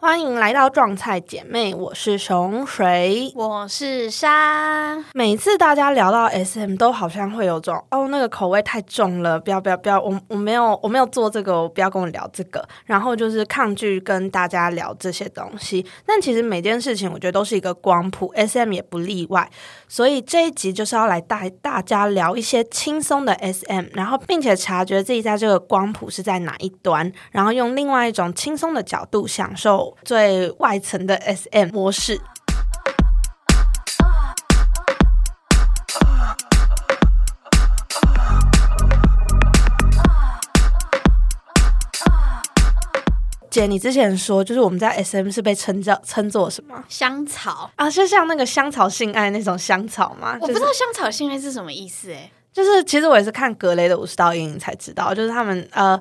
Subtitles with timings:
[0.00, 4.96] 欢迎来到撞菜姐妹，我是熊水，我是沙。
[5.12, 15.84] 每次大家聊到 S M，都好像会有种哦，那个口味太重了，不要不要不要，我我没有我没有做这个，不要跟我聊这个，然后就是抗拒跟大家聊这些东西。
[16.06, 19.50] 但其实每件事情，我觉得都是一个光谱，S M 也不例外。
[19.88, 32.20] 所以这一集就是要来带大家聊一些轻松的 S M，然后并且察觉自己在这个光谱是在哪一端，然后用另外一种轻松的角度享受最外层的 S M 模式。
[43.50, 47.90] 姐，你之前说就是我们在 S M 是被称叫称作什么香草啊？
[47.90, 50.36] 就像那个香草性爱那种香草吗？
[50.40, 52.30] 我不知道香草性爱是什么意思哎。
[52.52, 56.00] 就是其实我也是看格雷的五十道阴影才知道，就是他们呃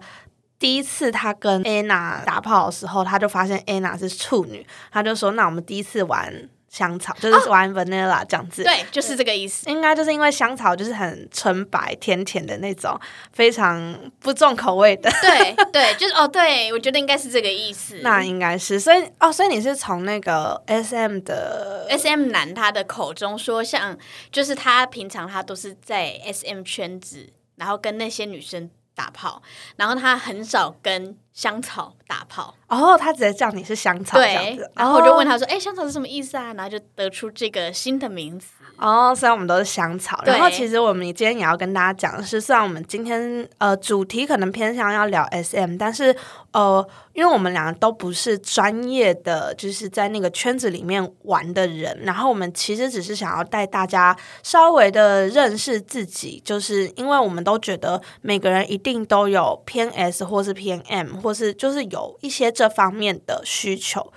[0.59, 6.49] 第一次他跟 Anna 打炮的时候，他就发现 Anna 是处女，他就说那我们第一次玩。
[6.69, 9.67] 香草就是玩 vanilla 这样子，对，就是这个意思。
[9.69, 12.99] 应该就是因为香草就是很纯白、甜甜的那种，
[13.31, 15.09] 非常不重口味的。
[15.21, 17.99] 对对，就是哦，对我觉得应该是这个意思。
[18.03, 23.97] 那应该是，所以哦，所以你是从那个 S M 的 S M 男他的口中说，像
[24.29, 28.69] 就是他平常他都是在 S M 圈子，然后跟那些女生。
[28.97, 29.39] 打炮，
[29.75, 38.47] 然后他很少跟香草打炮，哦，他直接叫你是香草，对，然后我就问他说：“哎，香草是什么意思啊？”然后就得出这个新的名字。
[38.77, 46.15] 哦，虽然我们都是香草，然后其实我们今天也要跟大家讲的是，虽然我们今天呃主题可能偏向要聊 SM，但是
[46.51, 64.13] 呃，因为我们两个都不是专业的，就是在那个圈子里面玩的人，然后我们其实只是想要带大家稍微的认识自己，就是因为我们都觉得每个人一定都有偏 S 或是偏 M，或是就是有一些这方面的需求。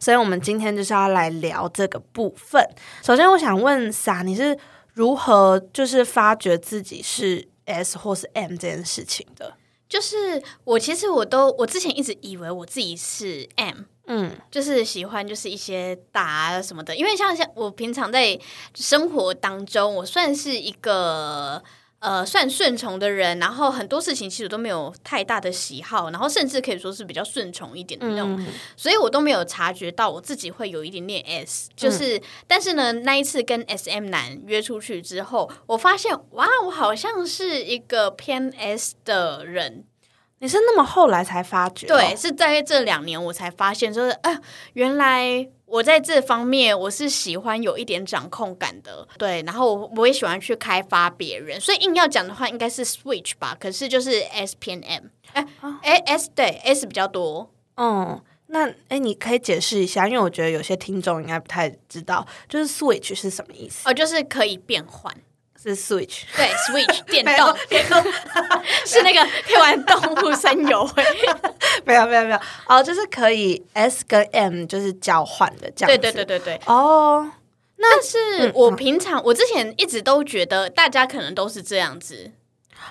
[0.00, 2.62] 所以，我们今天就是要来聊这个部分。
[3.02, 4.58] 首先，我想问萨，你是
[4.94, 9.54] 如何就是发觉自己是 S 或是 M 这件事情的？
[9.88, 18.38] 就是我其实我都我之前一直以为我自己是 M，嗯，就是喜欢就是一些打什么的，因为像像我平常在
[18.74, 21.62] 生活当中，我算是一个。
[22.00, 39.84] 呃，算顺从的人，然后很多事情其实都没有太大的喜好，然后甚至可以说是比较顺从一点的那种，所以我都没有察觉到我自己会有一点点 S，就是，但是呢，那一次跟 S M 男约出去之后，我发现，哇，我好像是一个偏 S 的人。
[40.38, 41.88] 你是那么后来才发觉？
[41.88, 44.38] 对，是在这两年我才发现，就是，哎，
[44.74, 45.48] 原来。
[45.68, 53.56] 我在这方面我是喜欢有一点掌控感的，对，然后我我也喜欢去开发别人，所以硬要讲的话，应该是 switch 吧。
[53.58, 55.46] 可是就是 S 偏 M，哎
[55.82, 57.50] 哎 S 对 S 比较多。
[57.76, 63.88] 嗯，那哎，你可以解释一下，因为我觉得有些听众应该不太知道，就是 switch 是什么意思？
[63.88, 65.14] 哦，就是可以变换。
[65.60, 67.52] 是 Switch，对 Switch 电动，
[68.86, 71.02] 是那个可以玩动物森友会，
[71.84, 77.28] 没有没有没有，哦，就是可以 S 跟 M 就是交换的这样，对对对对对，哦，
[77.76, 82.30] 那是我平常我之前一直都觉得大家可能都是这样子，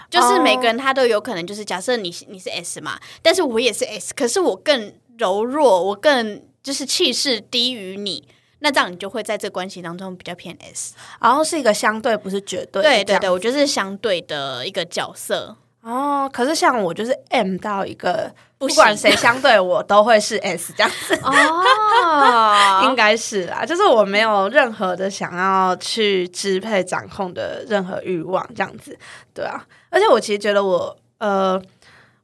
[0.09, 8.27] 就是每个人他都有可能就是假设你你是 S 嘛，但是我也是 S，可是我更柔弱，我更就是气势低于你。
[8.59, 12.81] 那这样你就会在这关系当中比较偏 S，然后是一个相对，不是绝对。
[12.81, 15.55] 对对对，我觉得是相对的一个角色。
[15.81, 21.13] 哦，可是像我就是 M 到一个，不管谁相对我都会是 S 这样子。
[21.23, 28.97] 哦， 应该是啦，就是我没有任何的想要去支配、掌控的任何欲望这样子。
[29.33, 31.61] 对啊，而且我其实觉得我，呃，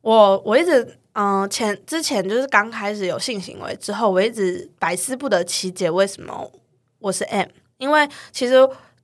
[0.01, 0.97] 我我一直。
[1.13, 6.51] 嗯，前之前就是刚开始有性行为之后，我一直百思不得其解，为什么
[6.99, 7.47] 我是 M？
[7.77, 8.55] 因为其实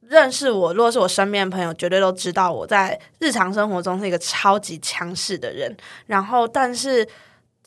[0.01, 5.75] 认识我，如果是我身边的朋友，绝对都知道我在日常生活中是一个超级强势的人。
[6.05, 7.07] 然后，但是。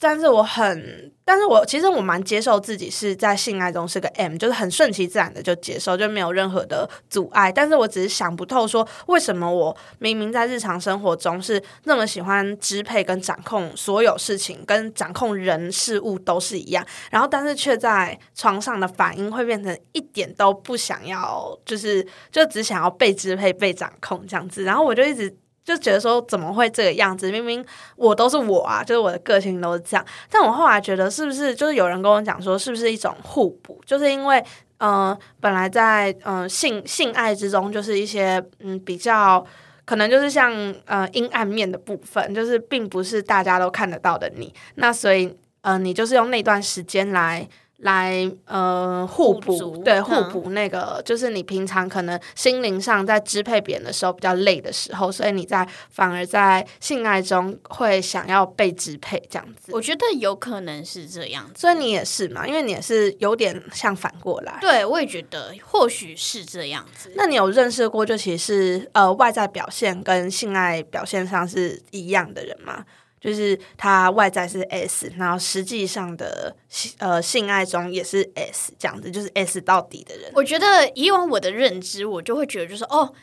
[0.02, 7.52] 但是我很，但是我其实我蛮接受自己是在性爱中是个 M，就是很顺其自然的就接受，就没有任何的阻碍。
[7.52, 24.64] 但是我只是想不透，说为什么我明明在日常生活中是那么喜欢支配跟掌控所有事情，跟掌控人事物都是一样，然后但是却在床上的反应会变成一点都不想要，就是就只想要被支配、被掌控这样子。
[24.64, 25.32] 然后我就一直。
[25.64, 27.30] 就觉得说怎么会这个样子？
[27.30, 27.64] 明明
[27.96, 30.04] 我都是我啊，就是我的个性都是这样。
[30.30, 33.80] 但我后来觉得，是不是就是有人跟我讲说，是不是一种互补？
[33.86, 34.44] 就是因为，
[34.78, 39.44] 嗯，本来在嗯性性爱之中，就是一些嗯比较
[39.84, 40.52] 可能就是像
[40.86, 44.52] 呃阴暗面的部分，就是并不是大家都看得到的你。
[44.74, 47.48] 那所以呃，你就是用那段时间来。
[47.82, 59.72] 来，呃，互补，对，互补那个，就是你平常可能心灵上在支配别人的时候比较累的时候，所以你在反而在性爱中会想要被支配这样子。
[59.72, 64.58] 我觉得有可能是这样子，所以你也是嘛，因为你也是有点像反过来。
[64.60, 67.12] 对，我也觉得或许是这样子。
[67.16, 72.84] 那你有认识过就其实呃外在表现跟性爱表现上是一样的人吗？
[73.22, 76.54] 就是他外在是 S，然后实际上的
[76.98, 80.32] 呃性爱中也是 S 这样子，就是 S 到底的人。
[80.34, 83.14] 我觉得以往我的认知，我就会觉得就是哦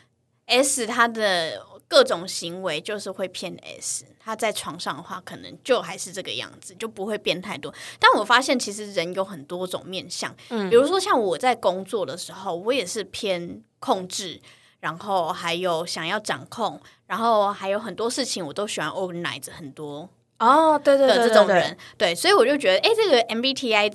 [0.46, 7.70] ，S 他的各种行为就是会偏 S，他在床上的话可能就还是这个样子，就不会变太多。
[7.98, 14.40] 但我发现其实人有很多种面相，嗯，比如说像我在工作的时候，我也是偏控制。
[14.80, 23.94] 然后还有想要掌控，然后还有很多事情我都喜欢 organize 很多哦，对对的这种人，对，所以我就觉得，哎，这个 MBTI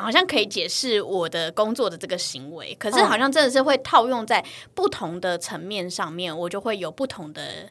[0.00, 7.68] 好像可以解释我的工作的这个行为，可是好像真的是会套用在不同的层面上面，我就会有不同的。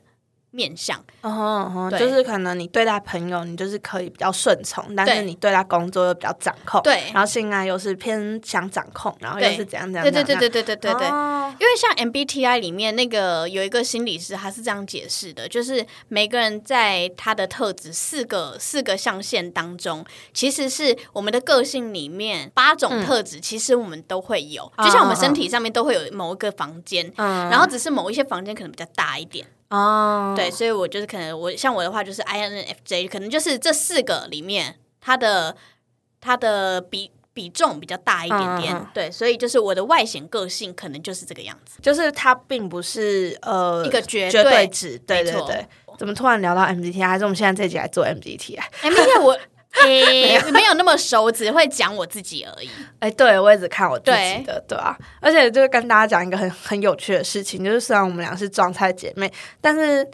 [0.51, 20.03] 面相，嗯哼，就是可能你对待朋友，你就是可以比较顺从，但是你对待工作又比较掌控，对，然后性爱又是偏想掌控，然后又是怎样怎样，对对对对对对对对，因为像 MBTI 里面那个有一个心理师，他是这样解释的，就是每个人在他的特质四个四个象限当中，
[20.33, 29.45] 其实是我们的个性里面八种特质，其实我们都会有，就像我们身体上面都会有某一个房间，然后只是某一些房间可能比较大一点。
[29.69, 35.55] 哦，对，所以我就是可能我像我的话就是 I N F J，可能就是这四个里面它的
[36.19, 45.65] 它的比比重比较大一点点，对，所以就是我的外显个性可能就是这个样子，就是它并不是呃一个绝绝对值，对对对。
[45.97, 47.07] 怎么突然聊到 M B T I？
[47.07, 49.37] 还是我们现在这集来做 M B T I？M B T I 我。
[49.85, 52.69] 诶， 没有那么熟，只会讲我自己而已。
[52.99, 54.97] 哎，对我也只看我自己的，对啊。
[55.21, 59.31] 而且就是跟大家讲一个很很有趣的事情，就是虽然我们俩是撞菜姐妹，
[59.61, 60.07] 但是。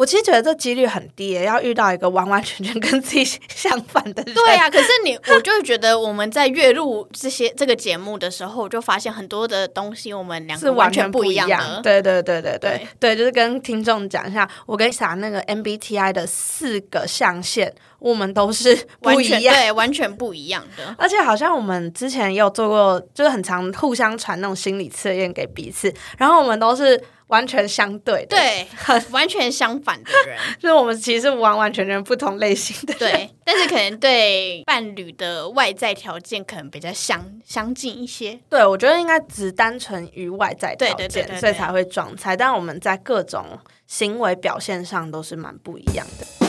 [0.00, 4.34] 我其实觉得这几率很低，要遇到一个完完全全跟自己相反的人。
[4.34, 11.82] 对啊，可是你， 我就觉得我们在月入这些这个节目的时候，就发现很多的东西，我们两个完全不一样的。
[11.82, 20.94] 对对对对对对，就是跟听众讲一下，我跟撒那个 MBTI 的四个象限，我们都是不一样，对，完全不一样的。
[20.96, 26.98] 而且好像我们之前也有做过，就是很常互相传那种心理测验给彼此，然后我们都是。
[27.30, 38.38] 完全相对，对，很完全相反的人， 就是我们其实完完全全不同类型的，对，但是可能对伴侣的外在条件可能比较相相近一些。
[38.48, 42.36] 对，我觉得应该只单纯于外在条件，所以才会撞菜。
[42.36, 46.39] 但我们在各种行为表现上都是蛮不一样的。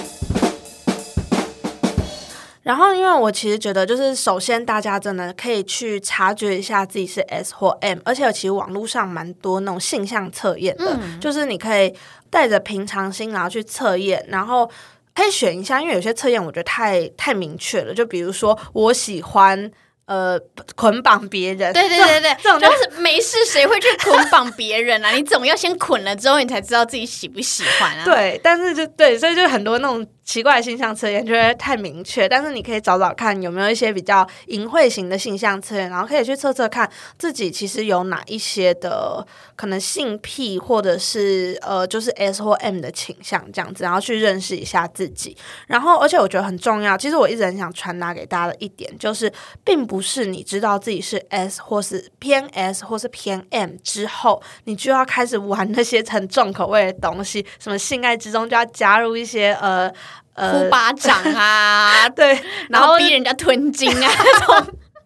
[2.64, 11.94] 然后，因为我其实觉得，就是首先大家真的可以去察觉一下自己是 S 或 M，而且其实网络上蛮多那种性向测验的，就是你可以
[12.30, 14.70] 带着平常心然后去测验，然后
[15.16, 19.72] 可以选一下，因为有些测验我觉得太太明确了，就比如说我喜欢。
[20.06, 20.38] 呃，
[20.76, 25.12] 捆绑别人，对对对对，这种就是没事，谁会去捆绑别人啊？
[25.16, 28.04] 你总要先捆了之后，你才知道自己喜不喜欢啊。
[28.04, 32.30] 对，但是就对，所以就很多那种奇怪的性向测验，就会太明确。
[32.30, 45.36] 但是你可以找找看有没有一些比较隐晦型的性向测验，然后可以去测测看自己其实有哪一些的可能性癖，或者是呃，就是 S 或 M 的倾向这样子，然后去认识一下自己。
[45.68, 49.32] 然后，而且我觉得很重要，其实我一直很想传达给大家的一点就是，
[49.64, 50.02] 并不。
[50.02, 59.90] 是你知道自己是 S 或是偏 S 或是偏 M 之后，你就要开始玩那些很重口味的东西，什么性爱之中就要加入一些呃
[60.34, 64.12] 呃，呼巴掌啊， 对，然后逼人家吞金啊，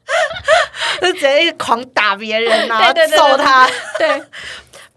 [1.01, 3.67] 就直接狂打别人啊， 揍他，
[3.98, 4.24] 对，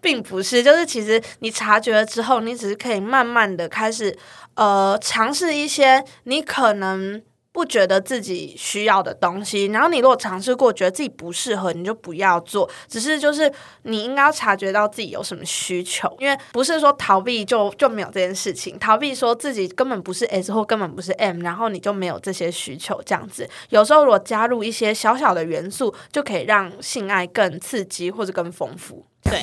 [0.00, 4.16] 并不是，就是其实你察觉了之后，你只是可以慢慢的开始
[4.54, 7.22] 呃尝试一些你可能。
[7.58, 12.70] 不觉得自己需要的东西，然后你如果尝试过，觉得自己不适合，你就不要做。
[12.86, 18.78] 只是就是你应该要察觉到自己有什么需求，因为不是说逃避就就没有这件事情。
[18.78, 23.02] 逃避说自己根本不是 S 或根本不是 M，然后你就没有这些需求。
[23.04, 29.04] 这样子，有时候如果加入一些小小的元素，就可以让性爱更刺激或者更丰富。
[29.24, 29.42] 对。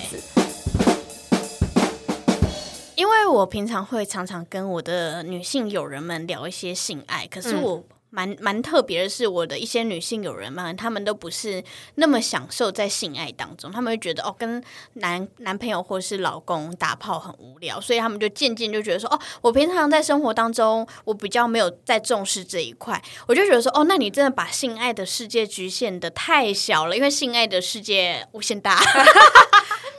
[2.95, 7.83] 因为我平常会常常跟我的女性友人们聊一些性爱，可是我。
[8.15, 11.61] 蛮蛮特别的是，我的一些女性友人们，她们都不是
[11.95, 28.79] 那么享受在性爱当中，她们会觉得哦，跟男男朋友或是老公打炮很无聊，所以他们就渐渐就觉得说，哦，我平常在生活当中，我比较没有在重视这一块，我就觉得说，哦，那你真的把性爱的世界局限的太小了，因为性爱的世界无限大。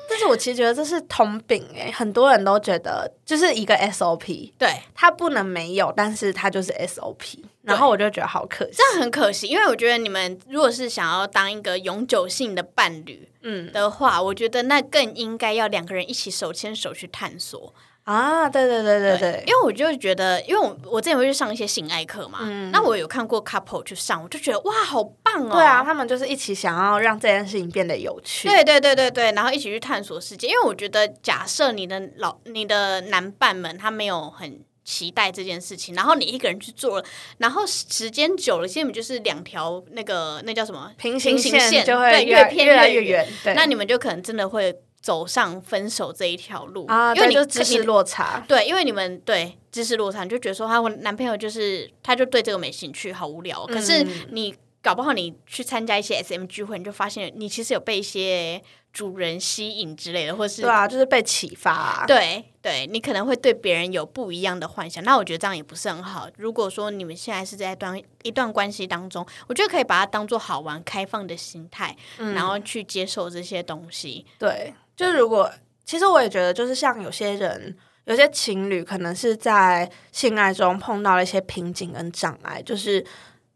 [0.09, 7.39] 但是我其实觉得这是通病哎，很多人都觉得就是一个 SOP，对，它不能没有，但是它就是 SOP。
[7.63, 17.75] 然后我就觉得好可惜，这样很可惜，因为我觉得你们如果是想要当一个永久性的伴侣，嗯的话，我觉得那更应该要两个人一起手牵手去探索。
[18.07, 22.39] 啊，对对对对对，因为我就觉得，因为我我之前会去上一些性爱课嘛，
[22.71, 25.53] 那我有看过 couple 去上，我就觉得哇，好棒哦！
[25.53, 30.47] 对啊，他们就是一起想要让这件事情变得有趣，对对对对对，然后一起去探索世界。
[30.47, 37.05] 因为我觉得，假设你的老你的男伴们他没有很期待这件事情，然后你一个人去做了，
[37.39, 44.73] 然后时间久了，基本就是两条那个那叫什么平行线就会越偏越越远，那你们就可能真的会。
[45.07, 48.45] 走上分手这一条路啊，因为你就知识落差。
[48.49, 53.65] 对，因为你们对知识落差，你就觉得说他我男朋友就是他就对这个没兴趣，好无聊。
[53.67, 58.61] 可是你搞不好你去参加一些 SM 聚会，你就发现你其实有被一些
[58.93, 62.05] 主人吸引之类的，或是对啊，就是被启发。
[62.09, 65.05] 对，对你可能会对别人有不一样的幻想。
[65.05, 66.29] 那我觉得这样也不是很好。
[66.37, 74.27] 如果说你们现在是在一段一段关系当中，我觉得可以把它当做好玩、开放的心态，然后去接受这些东西。
[74.37, 74.75] 对。
[74.97, 75.51] 就如果，
[75.85, 77.77] 其实我也觉得，就是像有些人，
[78.07, 83.05] 有些情侣可能是在性爱中碰到了一些瓶颈跟障碍，就是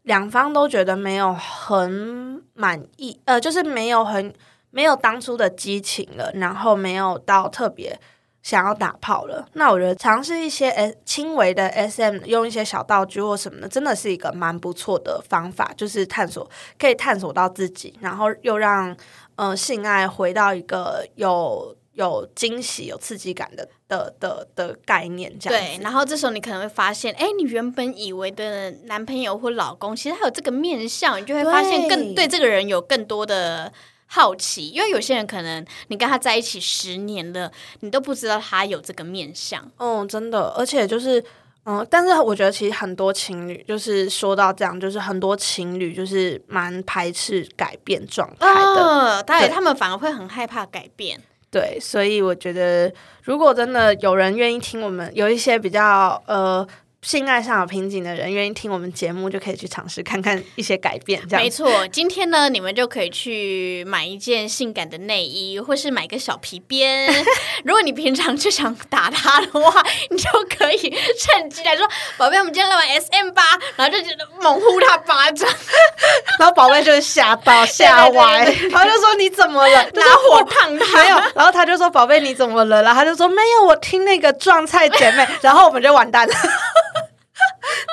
[0.03, 4.31] 两方都觉得没有很满意，呃，就是没有很
[4.69, 7.99] 没有当初的激情了，然后没有到特别
[8.43, 9.47] 想要打炮了。
[9.53, 16.47] 那我觉得尝试一些 S 轻微的 SM，用一些小道具或什么的，真的是一个蛮不错的方法，就是探索
[16.79, 18.95] 可以探索到自己，然后又让。
[19.35, 25.83] 嗯，性爱回到一个有有惊喜、有刺激感的的的的概念，这样对。
[25.83, 33.71] 然后这时候你可能会发现，哎，你原本以为的男朋友或老公，其实还有这个面相，你就会发现更对这个人有更多的
[34.05, 34.69] 好奇。
[34.69, 39.71] 因为有些人可能你跟他在一起十年了，你都不知道他有这个面相。
[39.77, 41.23] 嗯，真的，而且就是。
[41.65, 51.19] 嗯，但是我觉得其实很多情侣就是说到这样，就是很多情侣就是蛮排斥改变状态的，对，他们反而会很害怕改变。
[51.49, 52.91] 对，所以我觉得
[53.23, 56.67] 如果真的有人愿意听我们，有一些比较呃。
[57.01, 61.19] 性爱上有瓶颈的人，愿意听我们节目，就可以去尝试看看一些改变。
[61.27, 61.87] 这样没错。
[61.87, 67.11] 今天呢，你们就可以去买一件性感的内衣，或是买个小皮鞭。
[67.65, 70.77] 如果你平常就想打他的话，你就可以
[71.17, 73.41] 趁机来说：“宝贝，我们今天来玩 SM 吧。”
[73.75, 75.49] 然后就觉得猛呼他巴掌，
[76.37, 79.89] 然后宝贝就会吓到吓歪，然后就说：“你怎么了？
[79.95, 81.17] 拿火烫他？”没有。
[81.33, 86.33] 然后他就说：“宝贝，你怎么了？”然后他就说：“没有，我听那个撞菜姐妹。”然后我们就完蛋了。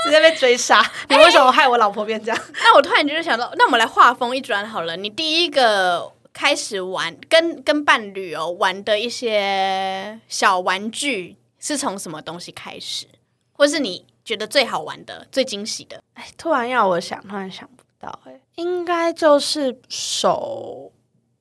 [0.04, 0.84] 直接被追杀！
[1.08, 2.40] 你为什么害我老婆变这样？
[2.62, 4.96] 那我突然就是想到，那我们来画风一转好了。
[4.96, 13.06] 你第一个开始玩跟跟伴侣哦玩的一些小玩具，是从什么东西开始？
[13.52, 16.00] 或是你觉得最好玩的、最惊喜的？
[16.14, 18.20] 哎，突然要我想，突然想不到。
[18.24, 20.92] 哎，应该就是手，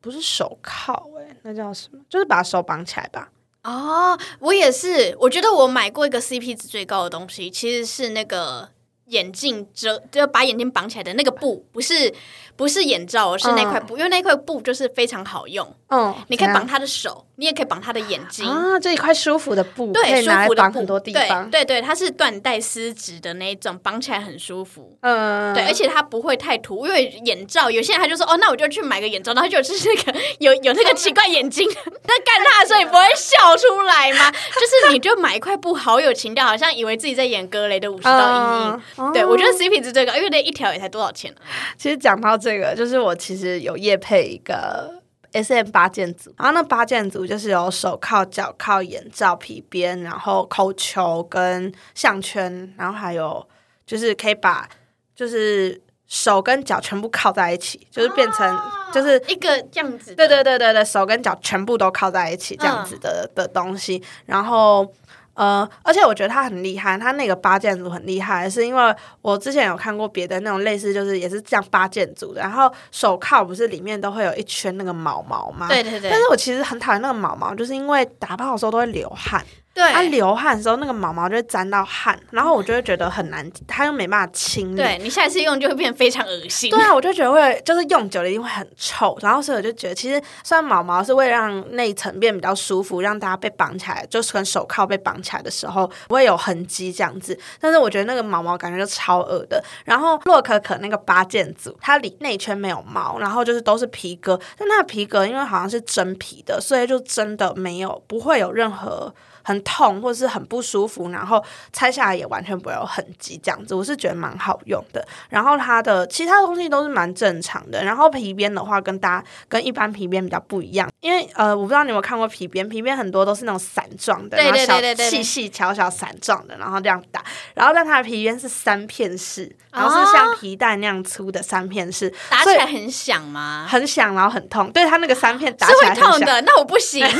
[0.02, 2.00] 不是手铐，哎，那叫什么？
[2.10, 3.30] 就是把手绑起来吧。
[3.68, 5.16] 哦，我也是。
[5.20, 8.70] 我觉得我买过一个 CP 值最高的东西，其实是那个
[9.08, 12.14] 眼镜遮，就把眼睛绑起来的那个布，不是。
[12.58, 15.64] 不是眼罩，而是那块布，因为那块布就是非常好用。
[15.90, 21.50] 嗯，你可以绑他的手，你也可以绑他的眼睛啊，这一块舒服的布，对，舒服的布，很多地方。
[21.50, 24.98] 对对，它是缎带丝质的那种，绑起来很舒服。
[25.02, 34.32] 嗯，对，而且它不会太凸，因为眼罩有些人他就说哦，那我就去买个眼罩，然后就是那个有 有那个奇怪眼睛， 那干他的时候你不会笑出来吗？
[34.32, 38.62] 就是你就买一块布，好有情调，好像以为自己在演格雷的五十道
[38.98, 39.14] 阴影。
[39.14, 41.42] 对我觉得 CP 值最高，因为那一条也才多少钱呢？
[41.78, 42.38] 其实讲到。
[42.48, 44.97] 这个就是我其实有夜配一个
[45.32, 53.48] S M 八件组，然后那八件组就是有手铐、脚铐、眼罩、皮鞭，然后扣球跟项圈，然后还有
[53.86, 54.68] 就是可以把
[55.16, 58.60] 就是手跟脚全部铐在一起，就是变成
[58.94, 60.16] 就是一个这样子。
[60.16, 64.92] 对对对对对，手跟脚全部都铐在一起这样子的的东西，然后。
[65.38, 75.68] 呃，而且我觉得他很厉害，他那个八件组很厉害，是因为我之前有看过别的那种类似，就是也是这样八件组的，然后手铐不是里面都会有一圈那个毛毛吗？
[75.68, 76.10] 对对对。
[76.10, 79.46] 但是我其实很讨厌那个毛毛，就是因为打炮的时候都会流汗。
[79.78, 84.76] 对，它流汗的时候，那个毛毛就会沾到汗，然后我就会觉得很难，它又没办法清理。
[84.76, 86.72] 对你下一次用就会变非常恶心。
[86.72, 89.16] 对啊，我就觉得会，就是用久了一定会很臭。
[89.22, 97.38] 然后所以我就觉得，其实虽然毛毛是为了让内层变比较舒服，让大家被绑起来，就是跟手铐被绑起来的时候不会有痕迹这样子。
[97.62, 99.64] 但是我觉得那个毛毛感觉就超恶的。
[99.86, 109.14] 然后洛可可那个八件组，它里内圈没有毛，然后就是都是皮革，但它的皮革因为好像是真皮的，所以就真的没有不会有任何。
[109.48, 115.08] 很痛或者是很不舒服，然后拆下来也完全不会有痕迹，这样子我是觉得蛮好用的。
[115.30, 117.82] 然后它的其他东西都是蛮正常的。
[117.82, 127.24] 然后皮鞭的话，跟大家跟一般皮鞭比较不一样，因为呃，我不知道你有没有看过皮鞭，皮鞭很多都是那种散状的，然后小细细小小散状的，然后这样打。
[127.54, 133.66] 然后但它的皮鞭是三片式，然后是像皮带那样粗的三片式，打起来很响吗？
[133.70, 134.70] 很响，然后很痛。
[134.74, 137.08] 对，它那个三片打起来很痛的，那我不行。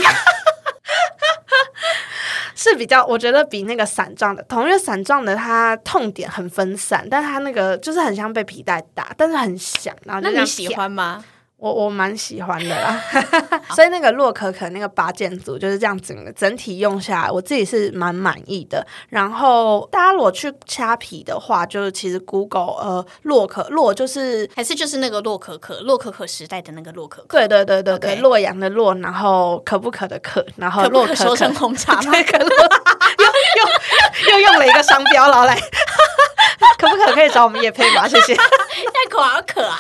[2.56, 9.96] 是比较，我觉得比那个散状的，同因为散状的它痛点很分散，但它那个就是很像被皮带打，但是很响。
[10.04, 11.24] 然后那你喜欢吗？
[11.58, 13.02] 我我蛮喜欢的啦，
[13.76, 18.86] 所以那个洛可可那个八件组就是这样整个整体用下来，我自己是蛮满意的。
[19.10, 32.12] 然后大家如果去掐皮的话，就是其实 Google 呃洛可洛就是还是就是那个洛可可洛可可时代的那个洛可可，对对对对对，洛阳的洛，然后可不可的可，然后洛可可成红茶吗？
[32.22, 33.26] 可洛又
[34.30, 35.60] 又又用了一个商标然后来，
[36.78, 38.08] 可不可可以找我们叶配吗？
[38.08, 39.76] 谢谢，太口好渴啊。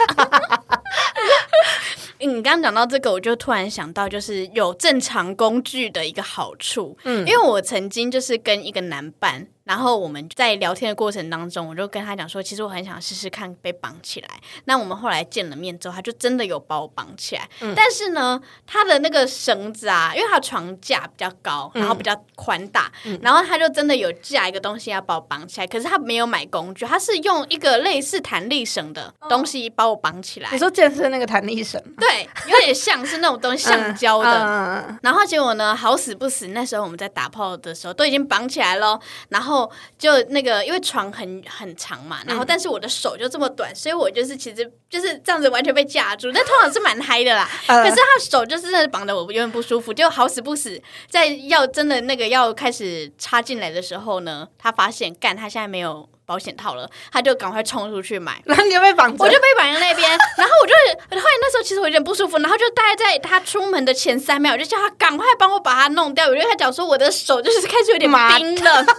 [2.20, 6.98] 你刚刚讲到这个，我就突然想到，就是有正常工具的一个好处。
[7.03, 9.48] 嗯，因为我曾经就是跟一个男伴。
[9.67, 14.29] 然后我们在聊天的过程当中，我就跟他讲说，其实我很想试试看被绑起来。
[14.63, 17.50] 那我们后来见了面之后，他就真的有把我绑起来。
[17.75, 22.89] 但是呢，他的那个绳子啊，因为他床架比较高，然后比较宽大，
[23.21, 25.67] 然后他就真的有架一个东西要把我绑起来。
[25.67, 30.50] 可是他没有买工具，他是用一个类似弹力绳的东西把我绑起来。
[30.53, 31.81] 你说健身那个弹力绳？
[31.97, 34.97] 对，有点像是那种东西，橡胶的。
[35.03, 38.97] 然后结果呢，好死不死，那时候我们在打炮的时候都已经绑起来了，
[39.27, 39.57] 然后。
[39.98, 47.50] 就那个，因为床很很长嘛，然后但是我的手就这么短，所以我就是其实就是这样子完全被架住，但通常是蛮嗨的啦。
[47.66, 56.10] 可是他手就是在绑的我有点不舒服，就好死不死，在要真的那个要开始插进来的时候呢，他发现干他现在没有。
[56.28, 60.82] 保险套了，他就赶快冲出去买， 然后你就被绑，我就被绑在那边，然后我就后
[61.16, 68.98] 来那时候其实我有点不舒服，然后就大概在他出门的前三秒，我就叫他赶快帮我把它弄掉，我就跟他讲说我的手就是开始有点冰了，所以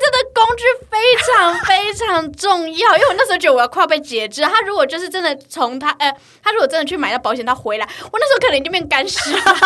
[0.00, 0.96] 这个工具非
[1.34, 9.40] 常非常重要，因为我那时候觉得我要快要被截肢，他如果就是真的从他呃，他如果真的去买到保险套回来，我那时候可能已经变干尸了。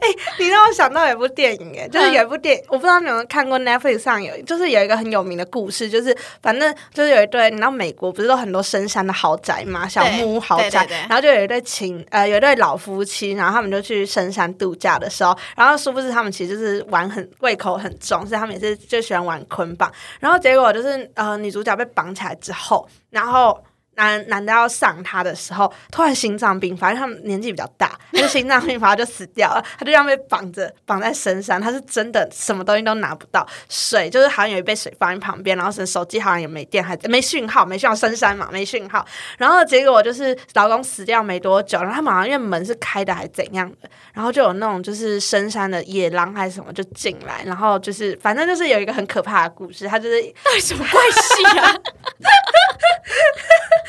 [0.00, 4.36] 哎，你让我想到有一部电影，哎，就是有一部电影，我不知道你有没有看过 Netflix 上有。
[4.50, 23.56] 就是有一个很有名的故事，就是反正就是有一对，你知道美国不是都很多深山的豪宅嘛，小木屋豪宅，然后就有一对情呃有一对老夫妻，然后他们就去深山度假的时候，然后殊不知他们其实就是玩很胃口很重，所以他们也是就喜欢玩捆绑，然后结果就是呃女主角被绑起来之后，然后。
[23.96, 29.62] 男男的要上他的时候，突然心脏病发，因为他们年纪比较大，就心脏病发就死掉了。
[29.78, 39.04] 他就这样被绑着绑在深山，他是真的什么东西都拿不到，水就是好像有一杯水放在旁边，然后手机好像也没电，还没讯号，没讯号，深山嘛，没讯号。
[39.36, 51.74] 然后结果就是老公死掉没多久，然后他马上因为门是开的还是怎样的，然后就有那种就是深山的野狼还是什么就进来，然后就是反正就是有一个很可怕的故事，他就是到底什么怪戏啊？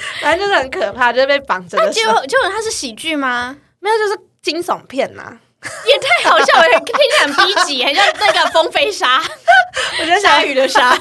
[0.22, 1.78] 反正就是很可怕，就是被绑着。
[1.90, 3.56] 结果结果它是喜剧吗？
[3.80, 5.38] 没有，就是惊悚片呐，
[5.86, 9.22] 也太好笑了，听起来很逼急，很像那个风飞沙，
[10.00, 10.96] 我觉得鲨鱼的沙，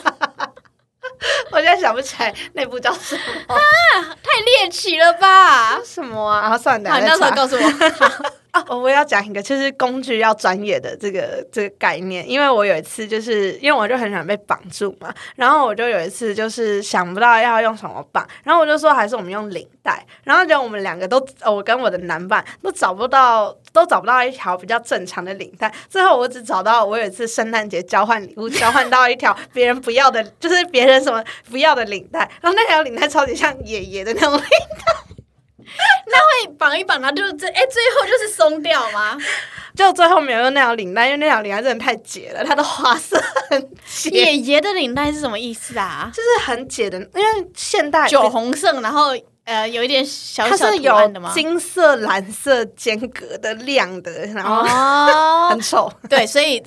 [1.50, 3.58] 我现在想不起来那部叫什么啊，
[4.22, 5.78] 太猎奇了吧？
[5.84, 6.56] 什么啊？
[6.56, 8.32] 算了，好，到时候告诉我。
[8.52, 12.28] 啊，我要讲一个，就是工具要专业的这个这个概念。
[12.28, 25.72] 因为我有一次，就是因为我就很喜欢被绑住嘛，然后我就有一次就是想不到要用什么绑，然后我就说还是我们用领带，然后就我们两个都，我跟我的男伴都找不到，都找不到一条比较正常的领带。
[25.88, 35.19] 最后我只找到我有一次圣诞节交换礼物，交换到一条别人不要的，就是别人什么不要的领带，然后那条领带超级像爷爷的那种领带。
[36.06, 39.16] 那会绑一绑，它就是这哎，最后就是松掉吗？
[39.74, 43.16] 就最后没有用那条领带，因为那条领带真的太解了，它的花色
[43.48, 44.10] 很解。
[44.10, 46.10] 爷爷的领带是什么意思啊？
[46.12, 51.32] 就是很解的，因为现代酒红色，然后呃，有一点小小图案的吗？
[51.34, 54.62] 金色、蓝色间隔的亮的，然后
[55.48, 55.90] 很丑。
[56.08, 56.62] 对，所以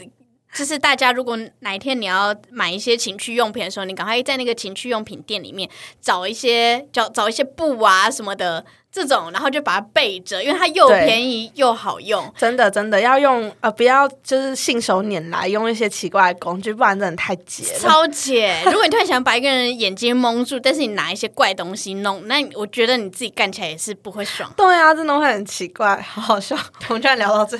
[0.53, 5.69] 就是大家如果哪一天你要买一些情趣用品的时候，你赶快在那个情趣用品店里面
[6.01, 8.63] 找一些找找一些布啊什么的。
[8.93, 12.31] 这种，然后就把它备着，因为它又便宜又好用。
[12.37, 17.63] 真的，真的要用呃，不要就是信手拈来，用一些奇怪的工具，不然真的太解。
[17.79, 18.55] 超解！
[18.65, 24.53] 如果你突然想把一个人眼睛蒙住，但是你拿一些怪东西弄，那我觉得你自己干起来也是不会爽。
[24.55, 26.55] 对啊，真的会很奇怪，好好笑。
[26.89, 27.57] 我们居然聊到这。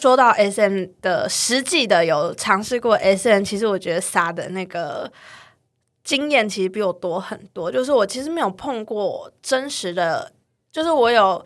[0.00, 5.10] 说到 S M 的实际的有尝试过 S M，其实我觉得撒的那个。
[6.04, 10.32] 经验其实比我多很多，就是我其实没有碰过真实的，
[10.72, 11.44] 就是我有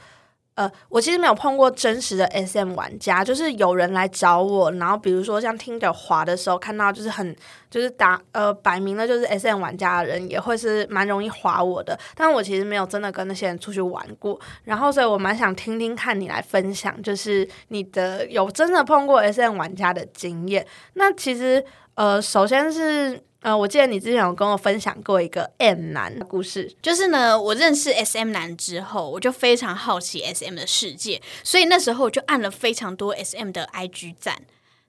[0.54, 7.34] 呃，我其实没有碰过真实的 SM 玩家，就是有人来找我，然后比如说像听着滑的时候，看到就是很
[7.70, 20.66] 就是打呃摆明了就是 SM 玩家的人，也会是蛮容易滑我的，但我其实没有真的跟那些人出去玩过，然后所以我蛮想听听看你来分享，就是你的有真的碰过 SM 玩家的经验。
[20.94, 23.22] 那其实呃，首先是。
[23.42, 34.42] 呃，我记得你之前有跟我分享过一个 M 男的故事，就是呢，我认识 SM 男之后，我就非常好奇 SM 的世界，所以那时候我就按了非常多 SM 的 IG 赞。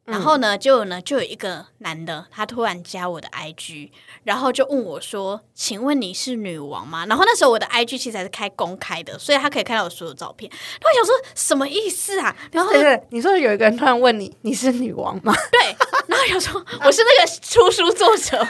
[0.05, 3.89] 然后呢，就呢，就有一个男的，他突然加我的 IG，
[4.25, 10.51] 然后就问我说：“请问你是女王吗？”然后那时候我的 IG 其实还是开公开的，所以他可以看到我所有照片。
[10.81, 12.35] 他想说什么意思啊？
[12.51, 12.71] 然后
[13.11, 15.75] 你说有一个人突然问你：“你是女王吗？”对，
[16.07, 18.45] 然后想说：“我是那个出书作者。”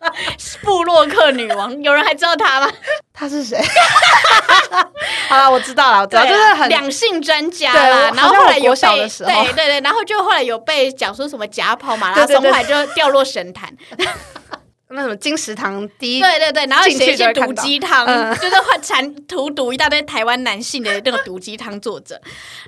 [0.62, 2.70] 布洛克女王，有人还知道她吗？
[3.12, 3.58] 她是谁？
[5.28, 8.10] 好了，我知道了，我知道，就是很两性专家啦。
[8.14, 13.72] 然后后来有被对对对，然后就后来有被讲说什么假跑马拉松，后来就掉落神坛。
[14.90, 18.06] 那什么金石堂第一对对对，然后写一些毒鸡汤，
[18.40, 22.18] 就是会产荼毒一大堆台湾男性的那个毒鸡汤作者。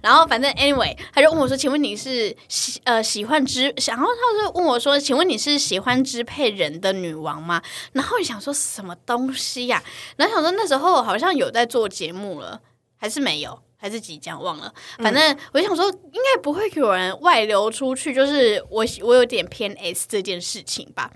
[0.02, 9.82] 然后反正 anyway，他就问我说：“请问你是喜呃喜欢支？”然后他就问我说：“请问你是喜欢支配人的女王吗？”然后想说什么东西呀？
[10.16, 12.60] 然后想说那时候好像有在做节目了，
[12.98, 14.70] 还是没有，还是即将忘了。
[14.98, 21.10] 反正我就想说，应该不会有人外流出去，就是我我有点偏 S 这件事情吧。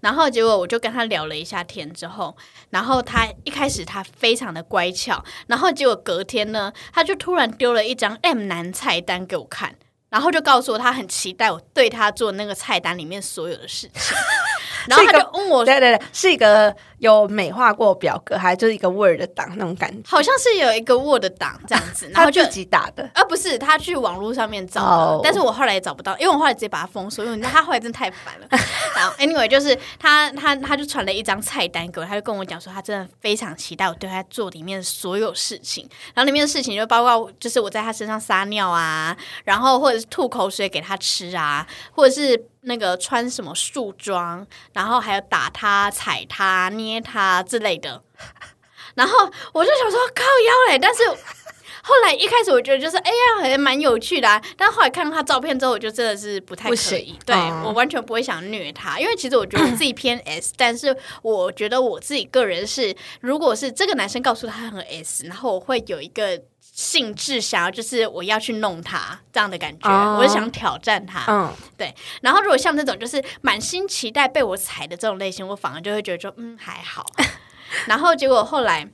[0.00, 2.36] 然后结果我就跟他聊了一下天之后，
[2.70, 9.74] 然后他一开始他非常的乖巧，然后结果隔天呢，他就突然丢了一张 M 男菜单给我看，
[10.08, 14.16] 然后就告诉我他很期待我对他做那个菜单里面所有的事情。
[14.88, 28.46] 然后他就问我，对对对，是一个有美化过表格，还就是一个 Word 档那种感觉，好像是有一个 Word 档这样子， 然后就自己打的，啊不是，他去网络上面找的，但是我后来也找不到，因为我后来直接把它封锁，因为他后来真的太烦了。
[28.94, 42.46] 然后 Anyway，就是他他他就传了一张菜单给我，他就跟我讲说，他真的非常期待我对他做里面所有事情，然后里面的事情就包括就是我在他身上撒尿啊，然后或者是吐口水给他吃啊，或者是。
[42.64, 48.02] 那个穿什么束装，然后还有打他、踩他、捏他之类的，
[48.96, 51.02] 然后我就想说靠腰嘞，但是
[51.82, 54.42] 后来一开始我觉得就是哎呀，还蛮有趣的，啊。
[54.56, 66.42] 但后来看到他照片之后，我就真的是不太可以，对我完全不会想虐他，因为其实我觉得自己 偏 S，但是我觉得我自己个人是，如果是这个男生告诉他很 S，然后我会有一个。
[66.80, 71.30] 兴致想要就是我要去弄他这样的感觉，我就想挑战他。
[71.30, 71.94] 嗯，对。
[72.22, 77.04] 然后如果像这种就是满心期待被我踩的这种类型，我反而就会觉得说嗯还好。
[77.84, 78.88] 然后结果后来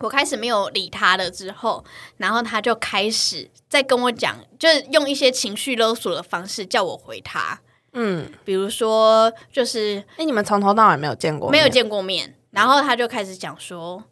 [0.00, 1.82] 我开始没有理他了之后，
[2.18, 7.58] 然后他就开始在跟我讲，就是用一些情绪勒索的方式叫我回他。
[7.94, 14.04] 嗯，比如说就是哎，你们从头到尾没有见过，没有见过面，然后他就开始讲说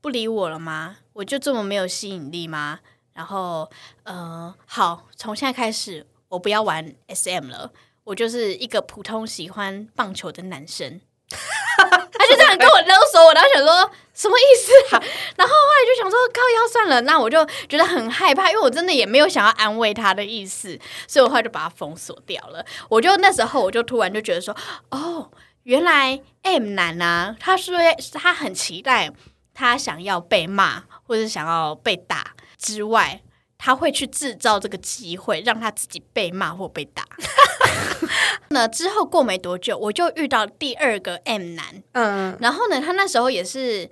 [0.00, 0.96] 不理我了吗？
[1.14, 2.80] 我就这么没有吸引力吗？
[3.14, 3.70] 然后，
[4.04, 7.70] 呃，好，从现在开始，我不要玩 SM 了，
[8.04, 11.00] 我就是一个普通喜欢棒球的男生。
[12.12, 15.02] 他就这样跟我勒索我，然后想说什么意思啊？
[15.36, 22.64] 然后后来就想说靠腰算了，那我就觉得很害怕，因为我真的也没有想要安慰他的意思，所以我后来就把他封锁掉了。
[22.88, 24.56] 我就那时候我就突然就觉得说，
[24.90, 25.30] 哦，
[25.64, 27.76] 原来 M 男啊，他说
[28.14, 29.12] 他很期待。
[29.54, 33.22] 他想要被骂或者想要被打之外，
[33.58, 37.04] 他会去制造这个机会，让他自己被骂或被打。
[38.48, 43.88] 那之后过没多久，我就遇到第二个 M 男，嗯，然后呢，他那时候也是，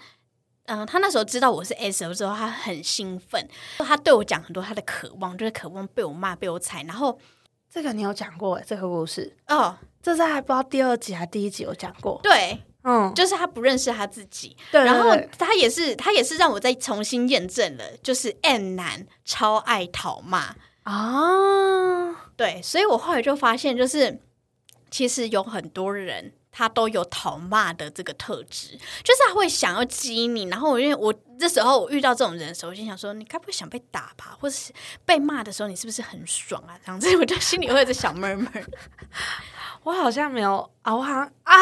[0.66, 6.83] 嗯，他那时候知道我是 S 之后，他很兴奋，他对我讲很多他的渴望，就是渴望被我骂、被我踩。
[6.83, 7.18] 然后
[7.70, 12.61] 这个你有讲过这个故事哦，这是还不知道第二集还第一集有讲过，对。
[12.83, 24.21] 嗯，就是他不认识他自己，然后他也是他也是让我再重新验证了，就是 M 男超爱讨骂啊，对，所以我后来就发现，就是
[24.90, 34.73] 其实有很多人他都有讨骂的这个特质，就是他会想要激你，然后因为我这时候我遇到这种人的时候，我就想说，你该不会想被打吧，或者是
[35.05, 36.79] 被骂的时候，你是不是很爽啊？
[36.85, 38.51] 这样子， 我就心里会有个小闷闷。
[39.83, 41.57] 我好像没有啊，我好像啊，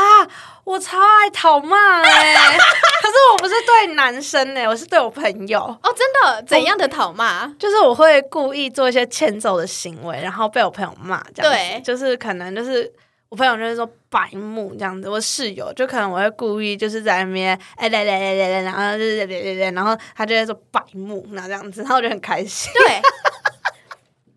[0.64, 2.34] 我超爱讨骂哎，
[3.00, 7.46] 可是我不是对男生哎，我是对我朋友哦，真的怎样的讨骂？
[7.58, 12.92] 就是我会故意做一些欠揍的行为，然后被我朋友骂，这样对，就是可能就是
[13.28, 22.70] 我朋友就是说白目这样子，我室友就可能我会故意就是在那边哎来来来来来，然后就是来来来，然后他就会说白目，那这样子，然后我就很开心。
[22.74, 23.00] 对，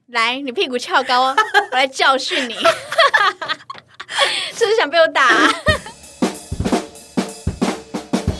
[0.13, 1.35] 来，你屁股翘高，我
[1.71, 2.55] 来教训你。
[4.53, 5.27] 是不是想被我打？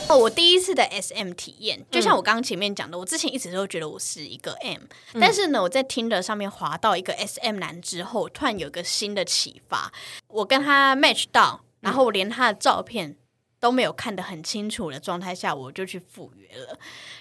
[0.09, 4.81] 哦，我第一次的 S M 体验，就像我刚刚前面讲的，我之前一直都觉得我是一个 M，
[5.13, 9.89] 但是呢，我在听的上面滑到一个 S M 男之后，突然有一个新的启发，
[10.27, 13.15] 我跟他 match 到，然后我连他的照片
[13.61, 16.77] 都没有看得很清楚的状态下，我就去赴约了。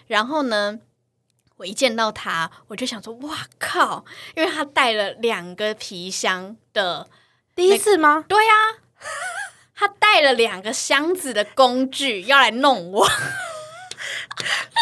[0.08, 0.80] 然后呢，
[1.58, 4.04] 我一见到他，我就想说，哇靠！
[4.34, 7.08] 因为他带了两个皮箱的。
[7.54, 8.24] 第一次吗？
[8.28, 8.52] 对呀，
[9.76, 13.12] 他带了两个箱子的工具要来弄我， 你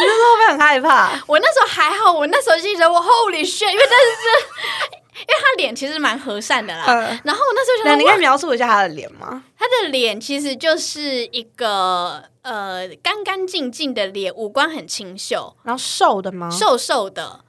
[0.01, 1.21] 那时候会很害怕。
[1.27, 6.85] 我那时候还好，我那时候记得我 Holy shit，因为但是因为他脸其实蛮和善的啦。
[7.25, 9.43] 然后我那时候想，你可以描述一下他的脸吗？
[9.59, 16.49] 他的脸其实就是一个呃干干净净的脸，五官很清秀，然后瘦的吗？
[16.51, 17.41] 瘦瘦的。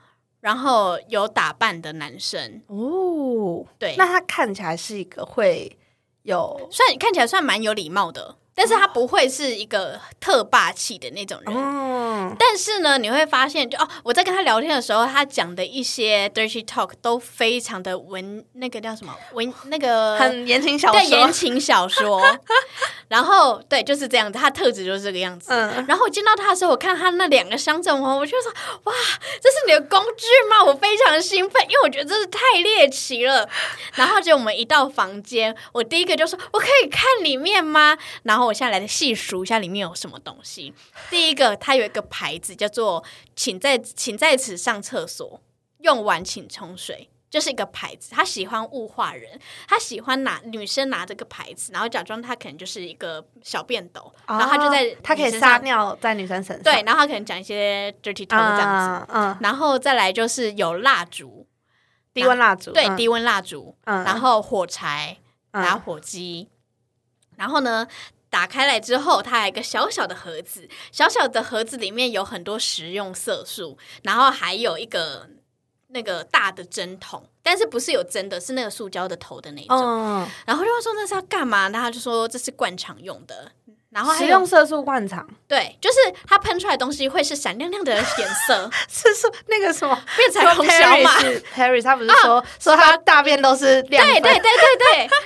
[0.42, 5.78] 然后有打扮的男生哦，对，那他看起来是一个会
[6.24, 8.36] 有算看起来算蛮有礼貌的。
[8.60, 22.22] 但是他不会是一个特霸气的那种人，但是呢，你会发现，就哦，我在跟他聊天的时候，他讲的一些 dirty talk 都非常的文，那个叫什么文，那个很言情小说，对言情小说。
[23.08, 25.52] 然后对，就是这样子，他特质就是这个样子。
[25.88, 28.52] 然后我见到他的时候，我看他那两个乡镇红，我就说
[28.84, 28.94] 哇，
[29.42, 30.62] 这是你的工具吗？
[30.66, 33.48] 我非常兴奋，因为我觉得这是太猎奇了。
[33.94, 37.98] 然后就我们一到房间，我第一个就说，我可以看里面吗？
[38.24, 38.49] 然后。
[38.50, 40.74] 我下来细数一下里面有什么东西。
[41.10, 43.04] 第一个，它有一个牌子叫做
[43.36, 45.42] “请在请在此上厕所，
[45.80, 48.10] 用完请冲水”，就是一个牌子。
[48.12, 56.64] 他喜欢物化人，他喜欢拿女生拿这个牌子，然后假装他可能就是一个小便斗，然后他就在他可以撒尿在女生身上。
[56.64, 59.06] 对，然后他可能讲一些 dirty talk 这样子。
[59.14, 61.48] 嗯，然后再来就是有蜡烛，
[62.14, 63.76] 低温蜡烛，对，低温蜡烛。
[63.86, 65.18] 嗯，然后火柴，
[65.52, 66.50] 打火机，
[67.38, 67.88] 然后呢？
[68.30, 75.28] 打开来之后，它有一个小小的盒子，小小的盒子里面有很多食用色素，然后还有一个
[75.88, 80.28] 那个大的针筒，但是不是有针的，是那个塑胶的头的那种。
[80.46, 81.70] 然后就说那是要干嘛？
[81.70, 83.52] 然后就说这是灌肠用的。
[83.92, 85.98] 然后食用色素灌肠，对，就是
[86.28, 91.20] 它喷出来东西会是闪亮亮的颜色， 是是那个什么变彩虹小马
[91.56, 95.10] Harry，他不是说说他大便都是亮对对对对对。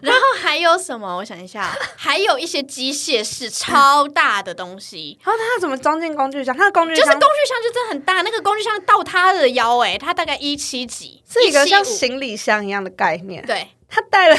[0.00, 1.16] 然后还有什么？
[1.16, 5.18] 我想一下，还有一些机械式超大的东西。
[5.26, 6.56] 然后他怎么装进工具箱？
[6.56, 8.22] 他的工具箱就是工具箱，就真的很大。
[8.22, 13.44] 那个工具箱到他的腰，哎，他大概一七几，是一个像行李箱一样的概念。
[13.44, 14.36] 对，他带了。